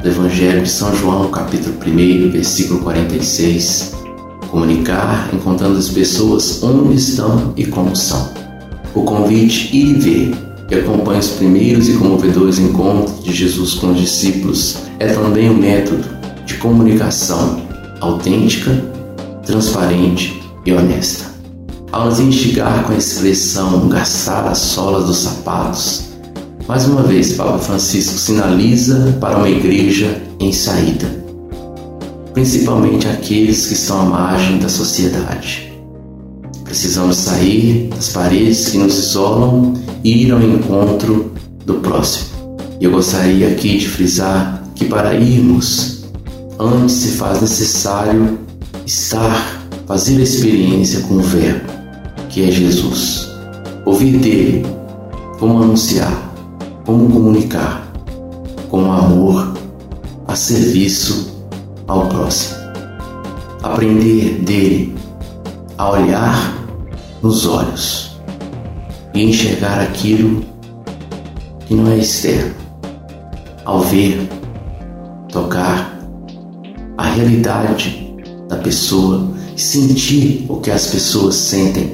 do 0.00 0.08
Evangelho 0.08 0.62
de 0.62 0.70
São 0.70 0.94
João, 0.94 1.30
capítulo 1.30 1.74
1, 1.84 2.30
versículo 2.30 2.80
46, 2.80 3.99
comunicar 4.50 5.30
encontrando 5.32 5.78
as 5.78 5.88
pessoas 5.88 6.62
onde 6.62 6.96
estão 6.96 7.52
e 7.56 7.64
como 7.64 7.94
são. 7.94 8.28
O 8.94 9.02
convite 9.02 9.74
ir 9.74 9.90
e 9.90 9.94
ver, 9.94 10.34
que 10.68 10.74
acompanha 10.74 11.20
os 11.20 11.28
primeiros 11.28 11.88
e 11.88 11.94
comovedores 11.94 12.58
encontros 12.58 13.22
de 13.22 13.32
Jesus 13.32 13.74
com 13.74 13.92
os 13.92 14.00
discípulos, 14.00 14.78
é 14.98 15.08
também 15.12 15.48
um 15.48 15.56
método 15.56 16.04
de 16.44 16.54
comunicação 16.54 17.62
autêntica, 18.00 18.72
transparente 19.46 20.42
e 20.66 20.72
honesta. 20.72 21.30
Ao 21.92 22.06
nos 22.06 22.20
instigar 22.20 22.84
com 22.84 22.92
a 22.92 22.96
expressão 22.96 23.88
gastar 23.88 24.46
as 24.46 24.58
solas 24.58 25.06
dos 25.06 25.18
sapatos, 25.18 26.10
mais 26.66 26.86
uma 26.86 27.02
vez 27.02 27.32
Papa 27.32 27.58
Francisco 27.58 28.16
sinaliza 28.16 29.16
para 29.20 29.38
uma 29.38 29.48
igreja 29.48 30.22
em 30.38 30.52
saída 30.52 31.19
principalmente 32.32 33.08
aqueles 33.08 33.66
que 33.66 33.74
estão 33.74 34.00
à 34.00 34.04
margem 34.04 34.58
da 34.58 34.68
sociedade. 34.68 35.72
Precisamos 36.64 37.16
sair 37.16 37.88
das 37.88 38.10
paredes 38.10 38.68
que 38.68 38.78
nos 38.78 38.96
isolam 38.96 39.74
e 40.04 40.26
ir 40.26 40.32
ao 40.32 40.40
encontro 40.40 41.32
do 41.66 41.74
próximo. 41.74 42.30
E 42.80 42.84
eu 42.84 42.92
gostaria 42.92 43.48
aqui 43.48 43.76
de 43.76 43.88
frisar 43.88 44.62
que 44.74 44.84
para 44.84 45.14
irmos, 45.14 46.04
antes 46.58 46.94
se 46.94 47.08
faz 47.12 47.40
necessário 47.40 48.38
estar, 48.86 49.66
fazer 49.86 50.18
a 50.18 50.22
experiência 50.22 51.00
com 51.00 51.14
o 51.14 51.20
Verbo, 51.20 51.68
que 52.28 52.48
é 52.48 52.50
Jesus. 52.52 53.28
Ouvir 53.84 54.18
dele, 54.18 54.64
como 55.38 55.62
anunciar, 55.62 56.32
como 56.86 57.10
comunicar, 57.10 57.92
com 58.70 58.90
amor, 58.92 59.52
a 60.28 60.36
serviço 60.36 61.39
ao 61.90 62.06
próximo. 62.06 62.56
Aprender 63.62 64.40
dele 64.42 64.94
a 65.76 65.90
olhar 65.90 66.54
nos 67.20 67.46
olhos 67.46 68.16
e 69.12 69.24
enxergar 69.24 69.80
aquilo 69.80 70.42
que 71.66 71.74
não 71.74 71.90
é 71.90 71.98
externo. 71.98 72.54
Ao 73.64 73.80
ver, 73.80 74.28
tocar 75.30 75.98
a 76.96 77.02
realidade 77.02 78.14
da 78.48 78.56
pessoa 78.56 79.28
sentir 79.56 80.46
o 80.48 80.58
que 80.60 80.70
as 80.70 80.86
pessoas 80.86 81.34
sentem. 81.34 81.92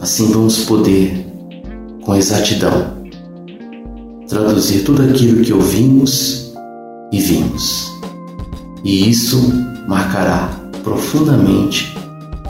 Assim 0.00 0.32
vamos 0.32 0.64
poder, 0.64 1.26
com 2.02 2.14
exatidão, 2.16 2.98
traduzir 4.28 4.82
tudo 4.84 5.02
aquilo 5.02 5.42
que 5.42 5.52
ouvimos 5.52 6.52
e 7.12 7.20
vimos. 7.20 7.99
E 8.84 9.10
isso 9.10 9.52
marcará 9.86 10.50
profundamente 10.82 11.96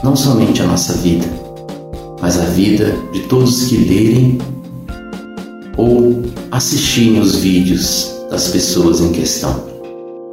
não 0.03 0.15
somente 0.15 0.61
a 0.61 0.65
nossa 0.65 0.93
vida, 0.93 1.27
mas 2.21 2.39
a 2.39 2.45
vida 2.45 2.95
de 3.11 3.21
todos 3.21 3.65
que 3.65 3.77
lerem 3.77 4.37
ou 5.77 6.21
assistirem 6.51 7.19
os 7.19 7.35
vídeos 7.35 8.11
das 8.29 8.47
pessoas 8.49 9.01
em 9.01 9.11
questão. 9.11 9.63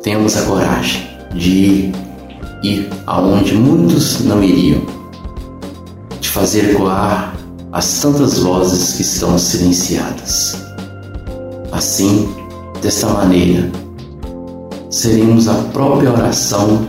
Temos 0.03 0.37
a 0.37 0.43
coragem 0.43 1.07
de 1.35 1.51
ir, 1.51 1.93
ir 2.63 2.91
aonde 3.07 3.55
muitos 3.55 4.21
não 4.21 4.43
iriam, 4.43 4.83
de 6.21 6.29
fazer 6.29 6.71
ecoar 6.71 7.35
as 7.73 8.01
tantas 8.01 8.39
vozes 8.39 8.95
que 8.95 9.03
estão 9.03 9.39
silenciadas. 9.39 10.63
Assim, 11.73 12.29
desta 12.81 13.09
maneira, 13.09 13.71
seremos 14.91 15.49
a 15.49 15.55
própria 15.73 16.11
oração 16.11 16.89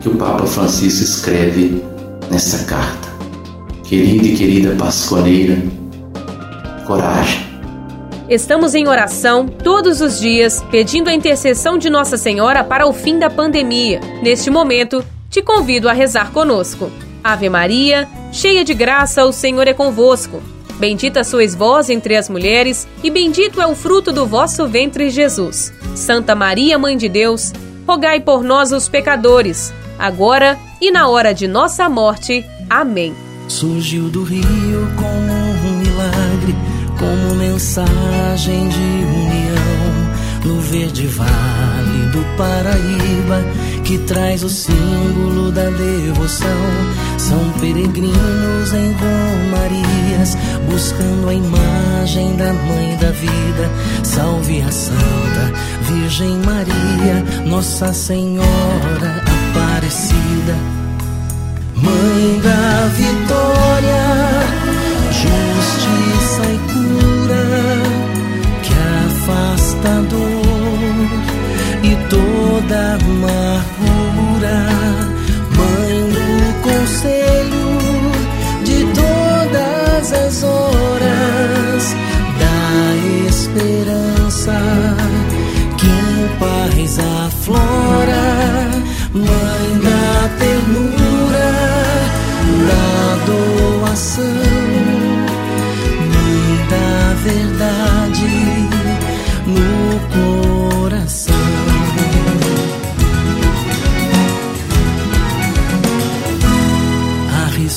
que 0.00 0.08
o 0.08 0.16
Papa 0.16 0.46
Francisco 0.46 1.04
escreve 1.04 1.82
nessa 2.30 2.64
carta. 2.64 3.08
Querida 3.84 4.26
e 4.26 4.36
querida 4.36 4.74
pasconeira, 4.76 5.62
coragem. 6.86 7.46
Estamos 8.28 8.74
em 8.74 8.88
oração 8.88 9.46
todos 9.46 10.00
os 10.00 10.18
dias, 10.18 10.60
pedindo 10.70 11.08
a 11.08 11.14
intercessão 11.14 11.78
de 11.78 11.88
Nossa 11.88 12.16
Senhora 12.16 12.64
para 12.64 12.86
o 12.86 12.92
fim 12.92 13.18
da 13.18 13.30
pandemia. 13.30 14.00
Neste 14.20 14.50
momento, 14.50 15.04
te 15.30 15.40
convido 15.40 15.88
a 15.88 15.92
rezar 15.92 16.32
conosco. 16.32 16.90
Ave 17.22 17.48
Maria, 17.48 18.08
cheia 18.32 18.64
de 18.64 18.74
graça, 18.74 19.24
o 19.24 19.32
Senhor 19.32 19.68
é 19.68 19.72
convosco. 19.72 20.42
Bendita 20.78 21.24
sois 21.24 21.54
vós 21.54 21.88
entre 21.88 22.16
as 22.16 22.28
mulheres, 22.28 22.86
e 23.02 23.10
bendito 23.10 23.60
é 23.60 23.66
o 23.66 23.74
fruto 23.74 24.12
do 24.12 24.26
vosso 24.26 24.66
ventre, 24.68 25.08
Jesus. 25.08 25.72
Santa 25.94 26.34
Maria, 26.34 26.78
Mãe 26.78 26.96
de 26.96 27.08
Deus, 27.08 27.52
rogai 27.86 28.20
por 28.20 28.42
nós, 28.42 28.72
os 28.72 28.88
pecadores, 28.88 29.72
agora 29.98 30.58
e 30.80 30.90
na 30.90 31.08
hora 31.08 31.32
de 31.32 31.48
nossa 31.48 31.88
morte. 31.88 32.44
Amém. 32.68 33.14
Surgiu 33.48 34.10
do 34.10 34.22
rio 34.22 34.44
como 34.96 35.32
um 35.32 35.78
milagre, 35.78 36.54
como 36.98 37.36
mensagem 37.36 38.68
de 38.68 38.78
união, 38.78 40.44
no 40.44 40.60
verde 40.60 41.06
vale 41.06 41.95
do 42.16 42.24
Paraíba, 42.36 43.44
que 43.84 43.98
traz 43.98 44.42
o 44.42 44.48
símbolo 44.48 45.52
da 45.52 45.68
devoção. 45.70 46.48
São 47.18 47.38
peregrinos 47.60 48.72
em 48.72 48.92
romarias, 48.92 50.36
buscando 50.70 51.28
a 51.28 51.34
imagem 51.34 52.34
da 52.36 52.52
Mãe 52.52 52.96
da 52.96 53.10
Vida. 53.10 53.70
Salve 54.02 54.62
a 54.62 54.72
Santa 54.72 55.52
Virgem 55.82 56.38
Maria, 56.38 57.44
Nossa 57.46 57.92
Senhora 57.92 59.22
Aparecida. 59.50 60.56
Mãe 61.74 62.40
da 62.42 62.88
vitória, 62.94 64.04
justiça 65.12 66.42
e 66.54 66.58
cura, 66.72 67.44
que 68.62 68.72
afasta 69.06 69.88
a 69.88 70.00
dor 70.00 70.25
toda 72.66 72.94
amargura. 72.94 74.58
Mãe 75.56 75.96
do 76.10 76.28
conselho 76.62 77.66
de 78.64 78.78
todas 78.94 80.12
as 80.12 80.42
horas, 80.42 81.94
da 82.40 82.58
esperança 83.28 84.58
que 85.78 85.86
em 85.86 86.28
paz 86.38 86.98
aflora. 86.98 88.26
Mãe 89.14 89.55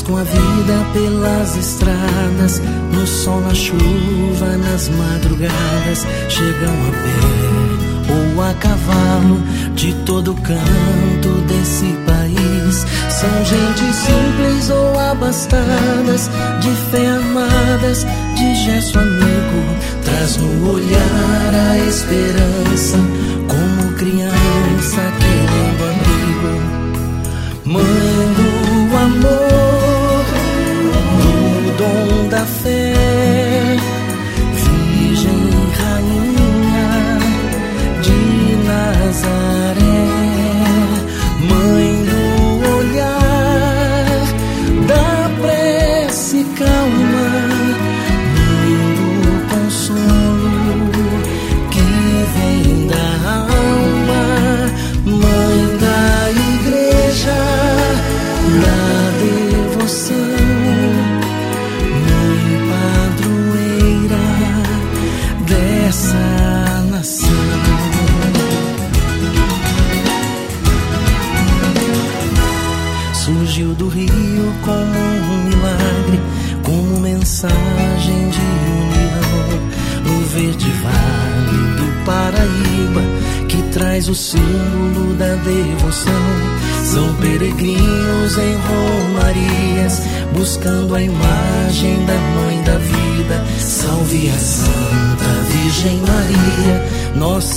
Arriscam 0.10 0.18
a 0.18 0.24
vida 0.24 0.86
pelas 0.94 1.56
estradas, 1.56 2.62
no 2.92 3.06
sol, 3.06 3.42
na 3.42 3.54
chuva, 3.54 4.58
nas 4.58 4.90
madrugadas, 4.90 6.08
chegam 6.28 6.74
a 6.88 6.92
pé 6.92 8.34
ou 8.36 8.42
a 8.42 8.54
cavalo 8.56 9.40
de 9.76 9.94
todo 10.06 10.34
canto 10.36 11.30
desse 11.48 11.86
país. 12.08 12.86
São 13.10 13.46
gente 13.46 13.94
simples 13.94 14.70
ou 14.70 15.00
abastadas, 15.00 16.30
de 16.60 16.72
fé 16.92 17.06
amadas, 17.08 18.06
de 18.36 18.56
gesto 18.66 19.00
amigo. 19.00 19.62
Traz 20.04 20.38
no 20.38 20.74
olhar 20.74 21.54
a 21.72 21.78
esperança, 21.88 22.98
como 23.48 23.94
criança 23.94 25.02
querendo 25.20 25.84
abrigo. 25.90 26.20
Mãe 27.66 28.34
do 28.36 28.98
amor, 28.98 29.40
no 29.44 29.49
dom 31.80 32.28
da 32.30 32.46
fé, 32.46 32.94
Virgem 34.62 35.44
Rainha 35.80 36.92
de 38.04 38.20
Nazaré, 38.68 39.49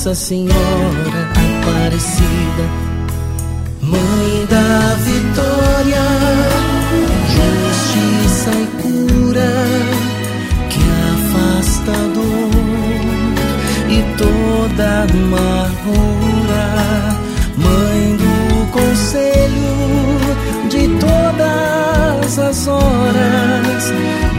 Nossa 0.04 0.16
Senhora 0.16 1.30
Aparecida. 1.30 2.66
Mãe 3.80 4.46
da 4.50 4.96
vitória, 4.96 6.02
justiça 7.30 8.50
e 8.50 8.66
cura, 8.82 9.52
que 10.70 10.82
afasta 11.14 11.92
a 11.92 12.04
dor 12.14 12.50
e 13.88 14.02
toda 14.18 15.06
amargura. 15.12 16.66
Mãe 17.58 18.16
do 18.16 18.66
conselho 18.72 19.74
de 20.68 20.82
todas 20.98 22.38
as 22.40 22.66
horas, 22.66 23.84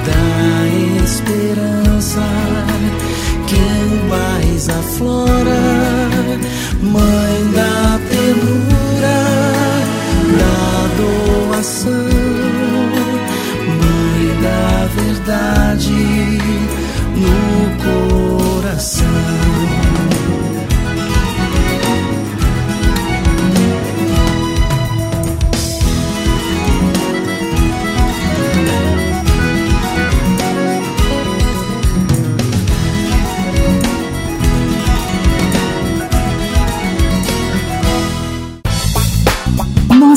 da 0.08 0.28
esperança 1.06 2.22
que 3.48 3.84
paz 4.10 4.70
aflora. 4.70 5.43
Mãe 6.84 7.23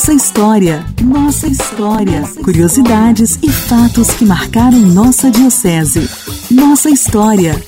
Nossa 0.06 0.14
história, 0.14 0.84
nossa 1.02 1.48
história. 1.48 2.22
Curiosidades 2.44 3.40
e 3.42 3.50
fatos 3.50 4.08
que 4.12 4.24
marcaram 4.24 4.78
nossa 4.78 5.28
diocese. 5.32 6.08
Nossa 6.48 6.88
história. 6.88 7.60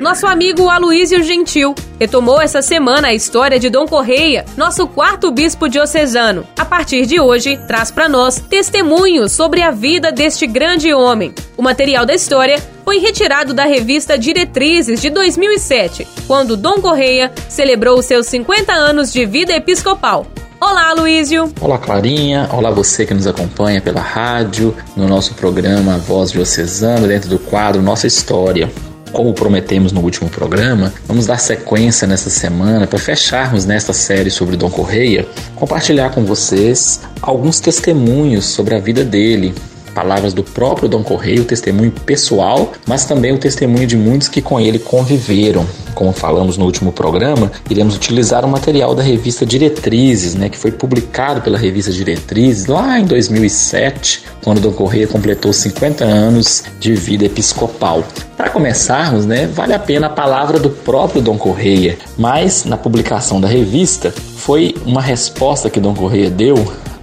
Nosso 0.00 0.26
amigo 0.26 0.68
Aloísio 0.68 1.22
Gentil 1.22 1.72
retomou 2.00 2.40
essa 2.40 2.62
semana 2.62 3.08
a 3.08 3.14
história 3.14 3.60
de 3.60 3.68
Dom 3.68 3.86
Correia, 3.86 4.46
nosso 4.56 4.86
quarto 4.86 5.30
bispo 5.30 5.68
diocesano. 5.68 6.46
A 6.58 6.64
partir 6.64 7.04
de 7.04 7.20
hoje, 7.20 7.58
traz 7.68 7.90
para 7.90 8.08
nós 8.08 8.40
testemunhos 8.40 9.32
sobre 9.32 9.60
a 9.60 9.70
vida 9.70 10.10
deste 10.10 10.46
grande 10.46 10.94
homem. 10.94 11.34
O 11.58 11.62
material 11.62 12.06
da 12.06 12.14
história 12.14 12.58
foi 12.86 13.00
retirado 13.00 13.52
da 13.52 13.66
revista 13.66 14.16
Diretrizes 14.16 15.02
de 15.02 15.10
2007, 15.10 16.08
quando 16.26 16.56
Dom 16.56 16.80
Correia 16.80 17.30
celebrou 17.50 18.02
seus 18.02 18.26
50 18.28 18.72
anos 18.72 19.12
de 19.12 19.26
vida 19.26 19.52
episcopal. 19.52 20.26
Olá, 20.58 20.94
Luísio. 20.94 21.52
Olá, 21.60 21.78
Clarinha. 21.78 22.48
Olá, 22.50 22.70
você 22.70 23.04
que 23.04 23.12
nos 23.12 23.26
acompanha 23.26 23.80
pela 23.80 24.00
rádio, 24.00 24.74
no 24.96 25.06
nosso 25.06 25.34
programa 25.34 25.98
Voz 25.98 26.32
Diocesana, 26.32 27.06
dentro 27.06 27.28
do 27.28 27.38
quadro 27.38 27.82
Nossa 27.82 28.06
História. 28.06 28.70
Como 29.12 29.34
prometemos 29.34 29.92
no 29.92 30.00
último 30.00 30.30
programa, 30.30 30.92
vamos 31.06 31.26
dar 31.26 31.38
sequência 31.38 32.06
nessa 32.06 32.30
semana 32.30 32.86
para 32.86 32.98
fecharmos 32.98 33.64
nesta 33.64 33.92
série 33.92 34.30
sobre 34.30 34.56
Dom 34.56 34.70
Correia, 34.70 35.26
compartilhar 35.56 36.10
com 36.10 36.24
vocês 36.24 37.00
alguns 37.20 37.60
testemunhos 37.60 38.44
sobre 38.46 38.74
a 38.74 38.78
vida 38.78 39.04
dele, 39.04 39.54
palavras 39.94 40.32
do 40.32 40.42
próprio 40.42 40.88
Dom 40.88 41.02
Correia, 41.02 41.40
o 41.40 41.44
testemunho 41.44 41.90
pessoal, 41.90 42.72
mas 42.86 43.04
também 43.04 43.32
o 43.32 43.38
testemunho 43.38 43.86
de 43.86 43.96
muitos 43.96 44.28
que 44.28 44.40
com 44.40 44.58
ele 44.60 44.78
conviveram. 44.78 45.66
Como 45.94 46.12
falamos 46.12 46.56
no 46.56 46.64
último 46.64 46.92
programa, 46.92 47.50
iremos 47.68 47.96
utilizar 47.96 48.44
o 48.44 48.48
material 48.48 48.94
da 48.94 49.02
revista 49.02 49.44
Diretrizes, 49.44 50.34
né, 50.34 50.48
que 50.48 50.56
foi 50.56 50.70
publicado 50.70 51.42
pela 51.42 51.58
revista 51.58 51.92
Diretrizes 51.92 52.66
lá 52.66 52.98
em 52.98 53.04
2007, 53.04 54.24
quando 54.42 54.60
Dom 54.60 54.72
Correia 54.72 55.06
completou 55.06 55.52
50 55.52 56.04
anos 56.04 56.64
de 56.78 56.94
vida 56.94 57.24
episcopal. 57.24 58.04
Para 58.36 58.50
começarmos, 58.50 59.26
né, 59.26 59.46
vale 59.46 59.74
a 59.74 59.78
pena 59.78 60.06
a 60.06 60.10
palavra 60.10 60.58
do 60.58 60.70
próprio 60.70 61.20
Dom 61.20 61.36
Correia, 61.36 61.98
mas 62.16 62.64
na 62.64 62.76
publicação 62.76 63.40
da 63.40 63.48
revista 63.48 64.10
foi 64.36 64.74
uma 64.86 65.02
resposta 65.02 65.68
que 65.68 65.80
Dom 65.80 65.94
Correia 65.94 66.30
deu 66.30 66.54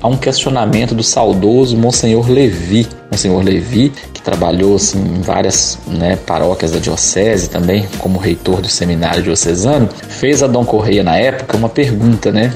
a 0.02 0.08
um 0.08 0.18
questionamento 0.18 0.94
do 0.94 1.04
saudoso 1.04 1.78
Monsenhor 1.78 2.30
Levi. 2.30 2.88
Monsenhor 3.12 3.44
Levi, 3.44 3.92
que 4.14 4.22
trabalhou 4.22 4.76
assim, 4.76 5.00
em 5.00 5.22
várias 5.22 5.80
né, 5.88 6.16
paróquias 6.16 6.72
da 6.72 6.80
diocese 6.80 7.50
também, 7.50 7.86
como 8.00 8.20
reitor 8.20 8.62
do 8.62 8.68
seminário 8.68 9.24
diocesano, 9.24 9.90
fez 10.08 10.44
a 10.44 10.48
Dom 10.48 10.66
Correia 10.66 11.04
na 11.04 11.18
época 11.18 11.58
uma 11.58 11.70
pergunta, 11.70 12.32
né? 12.32 12.54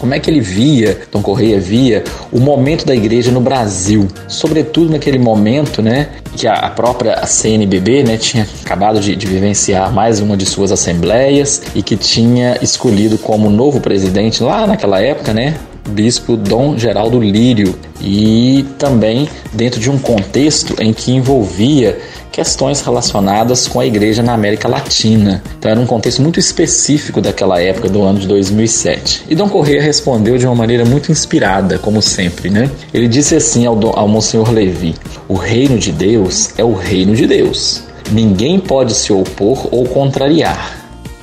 Como 0.00 0.14
é 0.14 0.18
que 0.18 0.30
ele 0.30 0.40
via, 0.40 0.98
Dom 1.12 1.20
Correia 1.20 1.60
via, 1.60 2.02
o 2.32 2.40
momento 2.40 2.86
da 2.86 2.94
igreja 2.94 3.30
no 3.30 3.40
Brasil, 3.40 4.08
sobretudo 4.26 4.90
naquele 4.90 5.18
momento, 5.18 5.82
né, 5.82 6.08
que 6.34 6.46
a 6.46 6.70
própria 6.70 7.26
CNBB, 7.26 8.02
né, 8.04 8.16
tinha 8.16 8.48
acabado 8.64 8.98
de, 8.98 9.14
de 9.14 9.26
vivenciar 9.26 9.92
mais 9.92 10.18
uma 10.18 10.38
de 10.38 10.46
suas 10.46 10.72
assembleias 10.72 11.60
e 11.74 11.82
que 11.82 11.96
tinha 11.96 12.56
escolhido 12.62 13.18
como 13.18 13.50
novo 13.50 13.78
presidente 13.78 14.42
lá 14.42 14.66
naquela 14.66 15.02
época, 15.02 15.34
né, 15.34 15.54
bispo 15.88 16.36
Dom 16.36 16.78
Geraldo 16.78 17.20
Lírio 17.20 17.74
e 18.00 18.64
também 18.78 19.28
dentro 19.52 19.80
de 19.80 19.90
um 19.90 19.98
contexto 19.98 20.74
em 20.80 20.92
que 20.92 21.12
envolvia 21.12 21.98
questões 22.30 22.80
relacionadas 22.80 23.66
com 23.66 23.80
a 23.80 23.86
igreja 23.86 24.22
na 24.22 24.32
América 24.32 24.68
Latina. 24.68 25.42
Então 25.58 25.70
era 25.70 25.80
um 25.80 25.86
contexto 25.86 26.22
muito 26.22 26.38
específico 26.38 27.20
daquela 27.20 27.60
época 27.60 27.88
do 27.88 28.02
ano 28.02 28.18
de 28.18 28.26
2007. 28.26 29.24
E 29.28 29.34
Dom 29.34 29.48
Correia 29.48 29.82
respondeu 29.82 30.38
de 30.38 30.46
uma 30.46 30.54
maneira 30.54 30.84
muito 30.84 31.10
inspirada, 31.10 31.78
como 31.78 32.00
sempre, 32.00 32.50
né? 32.50 32.70
Ele 32.94 33.08
disse 33.08 33.34
assim 33.34 33.66
ao, 33.66 33.78
ao 33.98 34.08
Monsenhor 34.08 34.50
Levi: 34.50 34.94
"O 35.28 35.34
reino 35.34 35.78
de 35.78 35.92
Deus 35.92 36.50
é 36.56 36.64
o 36.64 36.74
reino 36.74 37.14
de 37.14 37.26
Deus. 37.26 37.82
Ninguém 38.10 38.58
pode 38.58 38.94
se 38.94 39.12
opor 39.12 39.68
ou 39.70 39.84
contrariar. 39.84 40.78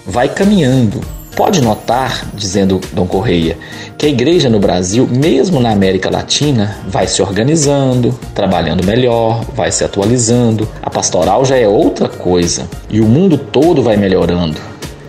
Vai 0.05 0.29
caminhando, 0.29 1.01
Pode 1.38 1.62
notar, 1.62 2.32
dizendo 2.34 2.82
Dom 2.91 3.06
Correia, 3.06 3.60
que 3.95 4.08
a 4.08 4.10
igreja 4.10 4.50
no 4.50 4.60
Brasil, 4.60 5.08
mesmo 5.08 5.60
na 5.60 5.69
América 5.69 6.10
Latina, 6.10 6.76
vai 6.88 7.06
se 7.06 7.21
organizando, 7.21 8.12
trabalhando 8.34 8.84
melhor, 8.84 9.45
vai 9.54 9.71
se 9.71 9.84
atualizando. 9.84 10.67
A 10.82 10.89
pastoral 10.89 11.45
já 11.45 11.56
é 11.56 11.67
outra 11.67 12.10
coisa 12.10 12.67
e 12.89 13.00
o 13.00 13.06
mundo 13.06 13.38
todo 13.38 13.84
vai 13.84 13.95
melhorando. 13.95 14.60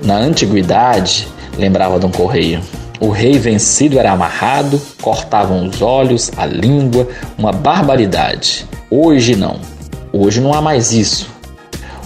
Na 0.02 0.18
antiguidade, 0.18 1.26
lembrava 1.56 1.98
Dom 1.98 2.10
Correia, 2.10 2.60
o 3.00 3.08
rei 3.08 3.38
vencido 3.38 3.98
era 3.98 4.12
amarrado, 4.12 4.78
cortavam 5.00 5.66
os 5.66 5.80
olhos, 5.80 6.30
a 6.36 6.44
língua, 6.44 7.08
uma 7.38 7.52
barbaridade. 7.52 8.66
Hoje 8.90 9.34
não. 9.34 9.56
Hoje 10.12 10.42
não 10.42 10.52
há 10.52 10.60
mais 10.60 10.92
isso. 10.92 11.37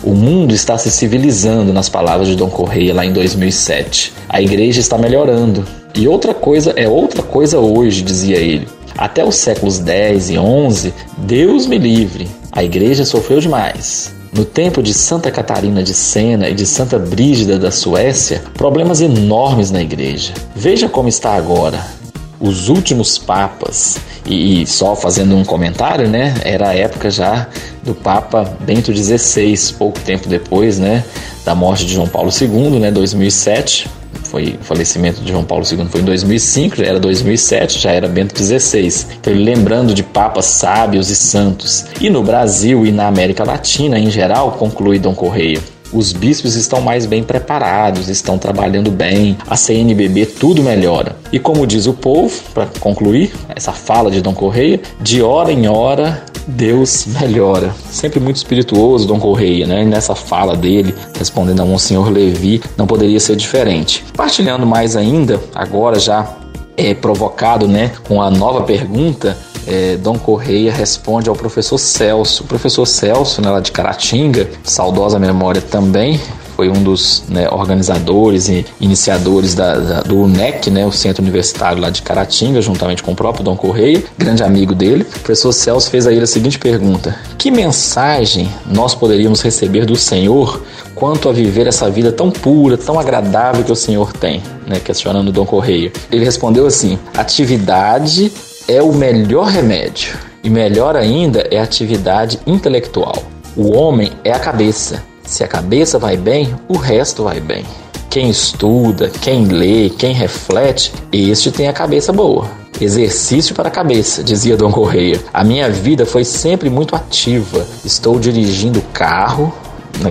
O 0.03 0.15
mundo 0.15 0.53
está 0.53 0.77
se 0.77 0.91
civilizando, 0.91 1.73
nas 1.73 1.88
palavras 1.88 2.27
de 2.27 2.35
Dom 2.35 2.51
Correia 2.51 2.93
lá 2.93 3.07
em 3.07 3.12
2007. 3.12 4.12
A 4.29 4.43
igreja 4.43 4.81
está 4.81 4.99
melhorando. 4.99 5.65
E 5.95 6.09
outra 6.09 6.35
coisa 6.35 6.73
é 6.77 6.88
outra 6.88 7.23
coisa 7.23 7.61
hoje, 7.61 8.03
dizia 8.03 8.37
ele. 8.37 8.67
Até 8.99 9.25
os 9.25 9.37
séculos 9.37 9.79
10 9.79 10.31
e 10.31 10.38
11, 10.38 10.93
Deus 11.19 11.67
me 11.67 11.79
livre, 11.79 12.29
a 12.51 12.65
igreja 12.65 13.05
sofreu 13.05 13.41
demais. 13.41 14.12
No 14.33 14.45
tempo 14.45 14.83
de 14.83 14.93
Santa 14.93 15.31
Catarina 15.31 15.83
de 15.83 15.95
Sena 15.95 16.49
e 16.49 16.55
de 16.55 16.67
Santa 16.67 16.99
Brígida 16.99 17.59
da 17.59 17.71
Suécia, 17.71 18.43
problemas 18.55 19.01
enormes 19.01 19.71
na 19.71 19.83
igreja. 19.83 20.33
Veja 20.57 20.88
como 20.88 21.09
está 21.09 21.35
agora. 21.35 22.02
Os 22.42 22.68
últimos 22.68 23.18
papas 23.18 23.98
e, 24.26 24.62
e, 24.62 24.66
só 24.66 24.96
fazendo 24.96 25.37
um 25.37 25.44
comentário, 25.44 26.09
né? 26.09 26.35
Era 26.44 26.70
a 26.70 26.74
época 26.74 27.09
já 27.09 27.46
do 27.85 27.94
Papa 27.94 28.57
Bento 28.61 28.92
XVI, 28.92 29.74
pouco 29.78 30.00
tempo 30.00 30.28
depois, 30.28 30.78
né? 30.78 31.05
Da 31.44 31.55
morte 31.55 31.87
de 31.87 31.94
João 31.94 32.09
Paulo 32.09 32.31
II, 32.31 32.81
né? 32.81 32.90
2007. 32.90 33.88
Foi, 34.24 34.59
o 34.61 34.64
falecimento 34.64 35.20
de 35.20 35.31
João 35.31 35.44
Paulo 35.44 35.64
II 35.70 35.87
foi 35.90 36.00
em 36.00 36.05
2005, 36.05 36.76
já 36.76 36.85
era 36.85 36.98
2007, 36.98 37.78
já 37.78 37.92
era 37.92 38.09
Bento 38.09 38.37
XVI. 38.37 39.07
Então, 39.20 39.33
lembrando 39.33 39.94
de 39.94 40.02
papas 40.02 40.46
sábios 40.46 41.11
e 41.11 41.16
santos. 41.16 41.85
E 42.00 42.09
no 42.09 42.22
Brasil 42.22 42.87
e 42.87 42.90
na 42.90 43.07
América 43.07 43.44
Latina 43.44 43.98
em 43.98 44.11
geral, 44.11 44.52
conclui 44.52 44.98
Dom 44.98 45.14
Correia, 45.14 45.61
os 45.92 46.12
bispos 46.12 46.55
estão 46.55 46.81
mais 46.81 47.07
bem 47.07 47.22
preparados, 47.22 48.09
estão 48.09 48.38
trabalhando 48.38 48.90
bem, 48.90 49.37
a 49.46 49.57
CNBB 49.57 50.26
tudo 50.26 50.62
melhora. 50.62 51.16
E 51.33 51.38
como 51.38 51.66
diz 51.66 51.87
o 51.87 51.92
povo, 51.92 52.42
para 52.55 52.66
concluir 52.81 53.33
essa 53.55 53.72
fala 53.72 54.11
de 54.11 54.20
Dom 54.20 54.35
Correia, 54.35 54.81
de 55.00 55.22
hora 55.22 55.52
em 55.52 55.68
hora 55.68 56.24
Deus 56.46 57.07
melhora. 57.20 57.74
Sempre 57.90 58.18
muito 58.18 58.37
espirituoso, 58.37 59.07
Dom 59.07 59.18
Correia, 59.18 59.66
né? 59.66 59.83
E 59.83 59.87
nessa 59.87 60.14
fala 60.14 60.57
dele, 60.57 60.94
respondendo 61.16 61.61
a 61.61 61.64
Monsenhor 61.64 62.09
Levi, 62.11 62.61
não 62.76 62.87
poderia 62.87 63.20
ser 63.20 63.37
diferente. 63.37 64.05
Partilhando 64.16 64.66
mais 64.66 64.96
ainda, 64.96 65.40
agora 65.55 65.98
já 65.98 66.37
é 66.76 66.94
provocado, 66.94 67.68
né, 67.68 67.92
com 68.09 68.22
a 68.22 68.31
nova 68.31 68.62
pergunta, 68.62 69.37
é, 69.66 69.96
Dom 69.96 70.18
Correia 70.18 70.72
responde 70.72 71.29
ao 71.29 71.37
professor 71.37 71.79
Celso. 71.79 72.44
O 72.44 72.46
professor 72.46 72.87
Celso, 72.87 73.40
né, 73.40 73.51
lá 73.51 73.61
de 73.61 73.72
Caratinga, 73.72 74.48
saudosa 74.64 75.18
memória 75.18 75.61
também, 75.61 76.20
foi 76.55 76.68
um 76.68 76.83
dos 76.83 77.25
né, 77.29 77.48
organizadores 77.51 78.48
e 78.48 78.64
iniciadores 78.81 79.55
da, 79.55 79.75
da, 79.75 80.01
do 80.03 80.20
UNEC, 80.20 80.70
né, 80.70 80.87
o 80.87 80.92
Centro 80.92 81.22
Universitário 81.22 81.81
lá 81.81 81.90
de 81.90 82.03
Caratinga, 82.03 82.61
juntamente 82.61 83.03
com 83.03 83.12
o 83.12 83.16
próprio 83.16 83.44
Dom 83.44 83.57
Correia, 83.57 84.03
grande 84.16 84.42
amigo 84.42 84.75
dele. 84.75 85.03
O 85.03 85.20
professor 85.20 85.53
Celso 85.53 85.90
fez 85.90 86.07
a 86.07 86.12
ele 86.12 86.22
a 86.22 86.27
seguinte 86.27 86.59
pergunta: 86.59 87.16
Que 87.38 87.51
mensagem 87.51 88.48
nós 88.66 88.94
poderíamos 88.94 89.42
receber 89.42 89.87
do 89.87 89.96
Senhor 89.96 90.62
quanto 90.94 91.29
a 91.29 91.33
viver 91.33 91.66
essa 91.66 91.90
vida 91.90 92.12
tão 92.12 92.31
pura, 92.31 92.77
tão 92.77 92.98
agradável 92.98 93.64
que 93.64 93.72
o 93.72 93.77
Senhor 93.77 94.12
tem? 94.12 94.42
Né, 94.66 94.79
questionando 94.79 95.29
o 95.29 95.33
Dom 95.33 95.46
Correia. 95.46 95.90
Ele 96.11 96.25
respondeu 96.25 96.66
assim: 96.66 96.98
atividade 97.16 98.31
é 98.68 98.83
o 98.83 98.92
melhor 98.92 99.48
remédio. 99.48 100.18
E 100.42 100.51
melhor 100.51 100.96
ainda 100.96 101.46
é 101.51 101.59
a 101.59 101.62
atividade 101.62 102.40
intelectual. 102.46 103.22
O 103.57 103.77
homem 103.77 104.12
é 104.25 104.33
a 104.33 104.38
cabeça. 104.38 105.03
Se 105.25 105.44
a 105.44 105.48
cabeça 105.48 105.98
vai 105.98 106.16
bem, 106.16 106.55
o 106.68 106.77
resto 106.77 107.25
vai 107.25 107.40
bem. 107.40 107.64
Quem 108.11 108.29
estuda, 108.29 109.09
quem 109.09 109.46
lê, 109.46 109.88
quem 109.88 110.12
reflete, 110.12 110.92
este 111.12 111.51
tem 111.51 111.68
a 111.68 111.72
cabeça 111.72 112.12
boa. 112.12 112.46
Exercício 112.81 113.55
para 113.55 113.68
a 113.68 113.70
cabeça, 113.70 114.25
dizia 114.25 114.57
Dom 114.57 114.72
Correia. 114.72 115.20
A 115.33 115.44
minha 115.44 115.70
vida 115.70 116.05
foi 116.05 116.25
sempre 116.25 116.68
muito 116.68 116.96
ativa. 116.96 117.66
Estou 117.85 118.18
dirigindo 118.18 118.83
carro, 118.92 119.55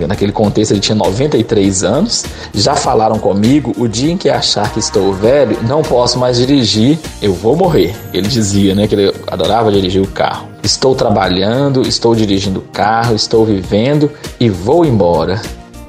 naquele 0.06 0.32
contexto 0.32 0.72
ele 0.72 0.80
tinha 0.80 0.94
93 0.94 1.84
anos, 1.84 2.24
já 2.54 2.74
falaram 2.74 3.18
comigo, 3.18 3.72
o 3.76 3.86
dia 3.86 4.12
em 4.12 4.16
que 4.16 4.28
achar 4.28 4.72
que 4.72 4.78
estou 4.78 5.12
velho, 5.12 5.58
não 5.62 5.82
posso 5.82 6.18
mais 6.18 6.38
dirigir, 6.38 6.98
eu 7.20 7.34
vou 7.34 7.56
morrer. 7.56 7.94
Ele 8.12 8.28
dizia, 8.28 8.74
né, 8.74 8.86
que 8.86 8.94
ele 8.94 9.14
adorava 9.26 9.70
dirigir 9.70 10.02
o 10.02 10.06
carro. 10.06 10.48
Estou 10.62 10.94
trabalhando, 10.94 11.82
estou 11.82 12.14
dirigindo 12.14 12.60
o 12.60 12.62
carro, 12.62 13.14
estou 13.14 13.44
vivendo 13.44 14.10
e 14.38 14.48
vou 14.48 14.84
embora. 14.84 15.40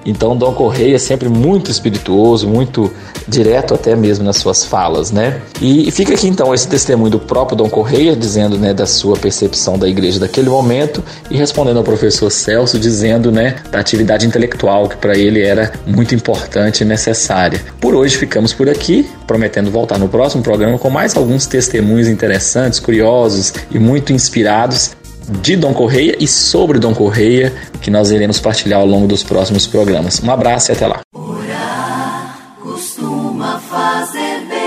Então, 0.06 0.36
Dom 0.36 0.54
Correia 0.54 0.96
é 0.96 1.00
sempre 1.00 1.30
muito 1.30 1.72
espirituoso, 1.72 2.48
muito 2.48 2.92
direto 3.28 3.74
até 3.74 3.96
mesmo 3.96 4.26
nas 4.26 4.38
suas 4.38 4.66
falas, 4.66 5.12
né? 5.12 5.42
E 5.62 5.90
fica 5.92 6.14
aqui 6.14 6.28
então 6.28 6.54
esse 6.54 6.68
testemunho 6.68 7.12
do 7.12 7.20
próprio 7.20 7.58
Dom 7.58 7.70
Correia, 7.70 8.16
dizendo, 8.16 8.58
né, 8.58 8.74
da 8.74 8.86
sua 8.86 9.16
percepção 9.16 9.78
da 9.78 9.88
igreja 9.88 10.20
daquele 10.20 10.50
momento 10.50 11.04
e 11.30 11.38
respondendo 11.38 11.78
ao 11.78 11.84
professor 11.84 12.30
Celso, 12.30 12.78
dizendo, 12.78 13.32
né, 13.32 13.56
da 13.72 13.80
atividade 13.80 14.26
intelectual 14.26 14.90
que 14.90 14.98
para 14.98 15.18
ele 15.18 15.42
era 15.42 15.72
muito 15.86 16.14
importante 16.14 16.82
e 16.82 16.86
necessária. 16.86 17.62
Por 17.80 17.96
hoje 17.96 18.18
ficamos 18.18 18.54
por 18.54 18.70
aqui, 18.70 19.10
prometendo 19.26 19.72
voltar 19.72 19.98
no 19.98 20.10
próximo 20.10 20.44
programa 20.44 20.78
com 20.78 20.90
mais 20.90 21.16
alguns 21.16 21.46
testemunhos 21.46 22.08
interessantes, 22.08 22.80
curiosos 22.80 23.54
e 23.72 23.80
muito 23.80 24.12
inspirados 24.12 24.92
de 25.28 25.56
Dom 25.56 25.74
Correia 25.74 26.16
e 26.20 26.28
sobre 26.28 26.80
Dom 26.80 26.94
Correia, 26.94 27.54
que 27.82 27.90
nós 27.90 28.12
iremos 28.12 28.40
partilhar 28.40 28.80
ao 28.80 28.86
longo 28.86 29.08
dos 29.08 29.24
próximos 29.24 29.66
programas. 29.68 30.22
Um 30.24 30.32
abraço 30.32 30.72
e 30.72 30.74
até 30.74 30.88
lá. 30.88 31.02
Orar 31.14 32.40
costuma 32.62 33.60
fazer 33.60 34.46
bem. 34.50 34.64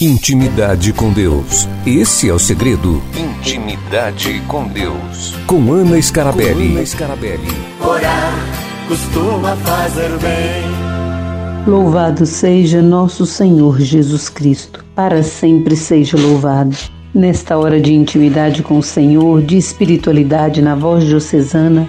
Intimidade 0.00 0.92
com 0.92 1.12
Deus. 1.12 1.68
Esse 1.86 2.28
é 2.28 2.32
o 2.32 2.38
segredo. 2.38 3.02
Intimidade 3.16 4.42
com 4.48 4.66
Deus. 4.68 5.34
Com 5.46 5.72
Ana 5.72 6.00
Scarabelli. 6.00 6.68
Com 6.68 6.76
Ana 6.76 6.86
Scarabelli. 6.86 7.48
Orar 7.80 8.34
costuma 8.88 9.56
fazer 9.56 10.10
bem. 10.18 10.86
Louvado 11.66 12.24
seja 12.26 12.80
nosso 12.80 13.26
Senhor 13.26 13.80
Jesus 13.80 14.28
Cristo. 14.28 14.84
Para 14.94 15.22
sempre 15.22 15.74
seja 15.74 16.16
louvado. 16.16 16.76
Nesta 17.16 17.56
hora 17.56 17.80
de 17.80 17.94
intimidade 17.94 18.62
com 18.62 18.76
o 18.76 18.82
Senhor, 18.82 19.40
de 19.40 19.56
espiritualidade 19.56 20.60
na 20.60 20.74
voz 20.74 21.02
diocesana, 21.02 21.88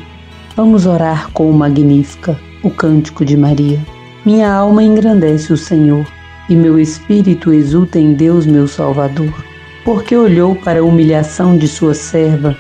vamos 0.56 0.86
orar 0.86 1.30
com 1.34 1.50
o 1.50 1.54
Magnífica, 1.54 2.40
o 2.64 2.70
cântico 2.70 3.26
de 3.26 3.36
Maria. 3.36 3.78
Minha 4.26 4.50
alma 4.50 4.82
engrandece 4.82 5.52
o 5.52 5.58
Senhor 5.58 6.08
e 6.48 6.56
meu 6.56 6.80
espírito 6.80 7.52
exulta 7.52 8.00
em 8.00 8.14
Deus, 8.14 8.46
meu 8.46 8.70
Salvador, 8.70 9.34
porque 9.84 10.16
olhou 10.16 10.56
para 10.56 10.80
a 10.80 10.84
humilhação 10.84 11.58
de 11.58 11.68
sua 11.68 11.94
serva. 11.94 12.56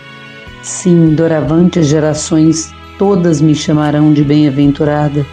Sim, 0.61 1.15
doravante 1.15 1.79
as 1.79 1.87
gerações 1.87 2.69
todas 2.99 3.39
me 3.39 3.55
chamarão 3.55 4.11
de 4.11 4.25
bem-aventurada, 4.25 5.25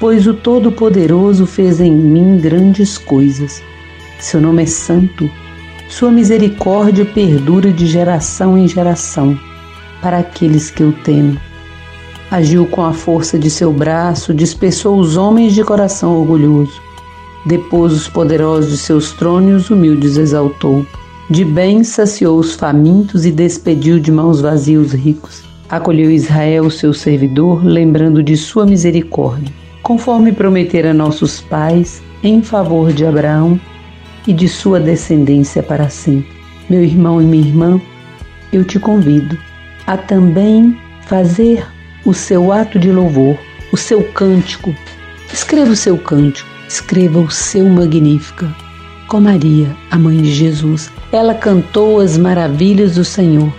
pois 0.00 0.26
o 0.26 0.32
Todo-Poderoso 0.32 1.44
fez 1.44 1.78
em 1.78 1.92
mim 1.92 2.38
grandes 2.38 2.96
coisas. 2.96 3.62
Seu 4.18 4.40
nome 4.40 4.62
é 4.62 4.66
santo, 4.66 5.28
sua 5.96 6.10
misericórdia 6.10 7.04
perdura 7.04 7.70
de 7.70 7.86
geração 7.86 8.58
em 8.58 8.66
geração 8.66 9.38
para 10.02 10.18
aqueles 10.18 10.68
que 10.68 10.82
o 10.82 10.90
temem. 10.90 11.38
Agiu 12.32 12.66
com 12.66 12.82
a 12.82 12.92
força 12.92 13.38
de 13.38 13.48
seu 13.48 13.72
braço, 13.72 14.34
dispersou 14.34 14.98
os 14.98 15.16
homens 15.16 15.54
de 15.54 15.62
coração 15.62 16.18
orgulhoso 16.18 16.82
Depôs 17.46 17.92
os 17.92 18.08
poderosos 18.08 18.72
de 18.72 18.78
seus 18.78 19.12
tronos 19.12 19.64
os 19.64 19.70
humildes 19.70 20.16
exaltou. 20.16 20.84
De 21.30 21.44
bem 21.44 21.84
saciou 21.84 22.40
os 22.40 22.54
famintos 22.54 23.24
e 23.24 23.30
despediu 23.30 24.00
de 24.00 24.10
mãos 24.10 24.40
vazias 24.40 24.86
os 24.86 24.92
ricos. 24.92 25.44
Acolheu 25.68 26.10
Israel, 26.10 26.70
seu 26.70 26.92
servidor, 26.92 27.64
lembrando 27.64 28.20
de 28.20 28.36
sua 28.36 28.66
misericórdia, 28.66 29.54
conforme 29.80 30.32
prometera 30.32 30.92
nossos 30.92 31.40
pais, 31.40 32.02
em 32.20 32.42
favor 32.42 32.92
de 32.92 33.06
Abraão 33.06 33.60
e 34.26 34.32
de 34.32 34.48
sua 34.48 34.80
descendência 34.80 35.62
para 35.62 35.88
sempre. 35.88 36.32
Meu 36.68 36.82
irmão 36.82 37.20
e 37.20 37.24
minha 37.24 37.46
irmã, 37.46 37.80
eu 38.52 38.64
te 38.64 38.78
convido 38.78 39.38
a 39.86 39.96
também 39.96 40.76
fazer 41.02 41.66
o 42.04 42.14
seu 42.14 42.52
ato 42.52 42.78
de 42.78 42.90
louvor, 42.90 43.38
o 43.72 43.76
seu 43.76 44.02
cântico. 44.02 44.74
Escreva 45.32 45.72
o 45.72 45.76
seu 45.76 45.98
cântico 45.98 46.54
escreva 46.68 47.20
o 47.20 47.30
seu 47.30 47.68
Magnífica. 47.68 48.54
Com 49.08 49.20
Maria, 49.20 49.68
a 49.90 49.98
mãe 49.98 50.16
de 50.16 50.32
Jesus, 50.32 50.90
ela 51.12 51.34
cantou 51.34 52.00
as 52.00 52.16
maravilhas 52.16 52.94
do 52.96 53.04
Senhor. 53.04 53.52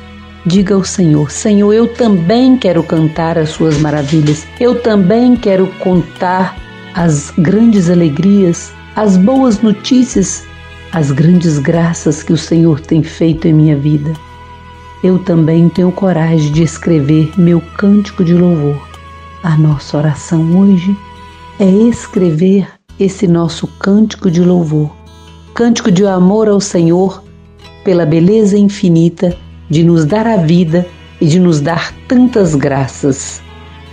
Diga 0.45 0.75
ao 0.75 0.83
Senhor: 0.83 1.31
Senhor, 1.31 1.73
eu 1.73 1.87
também 1.87 2.57
quero 2.57 2.83
cantar 2.83 3.37
as 3.37 3.49
suas 3.49 3.77
maravilhas. 3.77 4.45
Eu 4.59 4.81
também 4.81 5.35
quero 5.35 5.67
contar 5.79 6.57
as 6.93 7.31
grandes 7.37 7.89
alegrias, 7.89 8.73
as 8.95 9.17
boas 9.17 9.61
notícias, 9.61 10.45
as 10.91 11.11
grandes 11.11 11.59
graças 11.59 12.23
que 12.23 12.33
o 12.33 12.37
Senhor 12.37 12.79
tem 12.79 13.03
feito 13.03 13.47
em 13.47 13.53
minha 13.53 13.77
vida. 13.77 14.13
Eu 15.03 15.19
também 15.19 15.69
tenho 15.69 15.91
coragem 15.91 16.51
de 16.51 16.63
escrever 16.63 17.31
meu 17.37 17.61
cântico 17.77 18.23
de 18.23 18.33
louvor. 18.33 18.87
A 19.43 19.57
nossa 19.57 19.97
oração 19.97 20.57
hoje 20.57 20.95
é 21.59 21.69
escrever 21.69 22.67
esse 22.99 23.27
nosso 23.27 23.67
cântico 23.79 24.31
de 24.31 24.41
louvor, 24.41 24.91
cântico 25.53 25.91
de 25.91 26.05
amor 26.05 26.47
ao 26.47 26.59
Senhor 26.59 27.23
pela 27.83 28.05
beleza 28.05 28.57
infinita 28.57 29.37
de 29.69 29.83
nos 29.83 30.05
dar 30.05 30.25
a 30.25 30.37
vida 30.37 30.87
e 31.21 31.27
de 31.27 31.39
nos 31.39 31.61
dar 31.61 31.93
tantas 32.07 32.55
graças. 32.55 33.41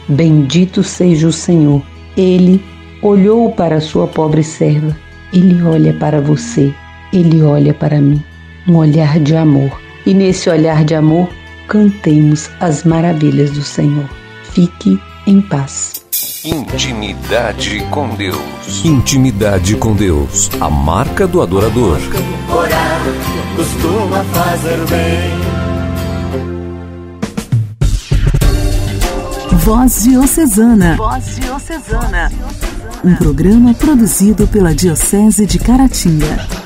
Bendito 0.08 0.82
seja 0.82 1.28
o 1.28 1.32
Senhor. 1.32 1.82
Ele 2.16 2.62
olhou 3.02 3.52
para 3.52 3.76
a 3.76 3.80
sua 3.80 4.06
pobre 4.06 4.42
serva. 4.42 4.96
Ele 5.32 5.62
olha 5.62 5.92
para 5.94 6.20
você. 6.20 6.74
Ele 7.12 7.42
olha 7.42 7.74
para 7.74 8.00
mim. 8.00 8.22
Um 8.66 8.76
olhar 8.76 9.18
de 9.20 9.36
amor. 9.36 9.80
E 10.06 10.14
nesse 10.14 10.48
olhar 10.48 10.84
de 10.84 10.94
amor, 10.94 11.28
cantemos 11.68 12.50
as 12.60 12.84
maravilhas 12.84 13.50
do 13.50 13.62
Senhor. 13.62 14.08
Fique 14.44 14.98
em 15.26 15.40
paz. 15.40 16.02
Intimidade 16.44 17.86
com 17.90 18.08
Deus. 18.16 18.84
Intimidade 18.84 19.76
com 19.76 19.94
Deus. 19.94 20.50
A 20.60 20.68
marca 20.68 21.26
do 21.26 21.40
adorador. 21.40 21.98
Orar 22.50 23.00
costuma 23.54 24.24
fazer 24.24 24.78
bem. 24.86 25.52
Voz 29.58 30.02
Diocesana. 30.02 30.96
Voz 30.96 31.36
Diocesana. 31.36 32.32
Um 33.04 33.14
programa 33.14 33.72
produzido 33.74 34.48
pela 34.48 34.74
Diocese 34.74 35.46
de 35.46 35.60
Caratinga. 35.60 36.61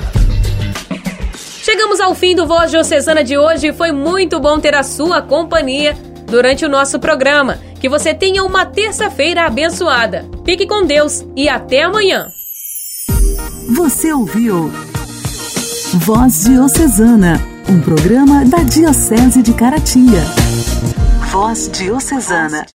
Ao 2.06 2.14
fim 2.14 2.36
do 2.36 2.46
Voz 2.46 2.70
Diocesana 2.70 3.24
de 3.24 3.36
hoje. 3.36 3.72
Foi 3.72 3.90
muito 3.90 4.38
bom 4.38 4.60
ter 4.60 4.76
a 4.76 4.84
sua 4.84 5.20
companhia 5.20 5.98
durante 6.24 6.64
o 6.64 6.68
nosso 6.68 7.00
programa. 7.00 7.58
Que 7.80 7.88
você 7.88 8.14
tenha 8.14 8.44
uma 8.44 8.64
terça-feira 8.64 9.44
abençoada. 9.44 10.24
Fique 10.44 10.68
com 10.68 10.86
Deus 10.86 11.26
e 11.34 11.48
até 11.48 11.82
amanhã. 11.82 12.30
Você 13.74 14.12
ouviu 14.12 14.70
Voz 15.94 16.44
Diocesana, 16.44 17.40
um 17.68 17.80
programa 17.80 18.44
da 18.44 18.58
Diocese 18.58 19.42
de 19.42 19.52
Caratinga. 19.52 20.22
Voz 21.32 21.68
Diocesana. 21.72 22.64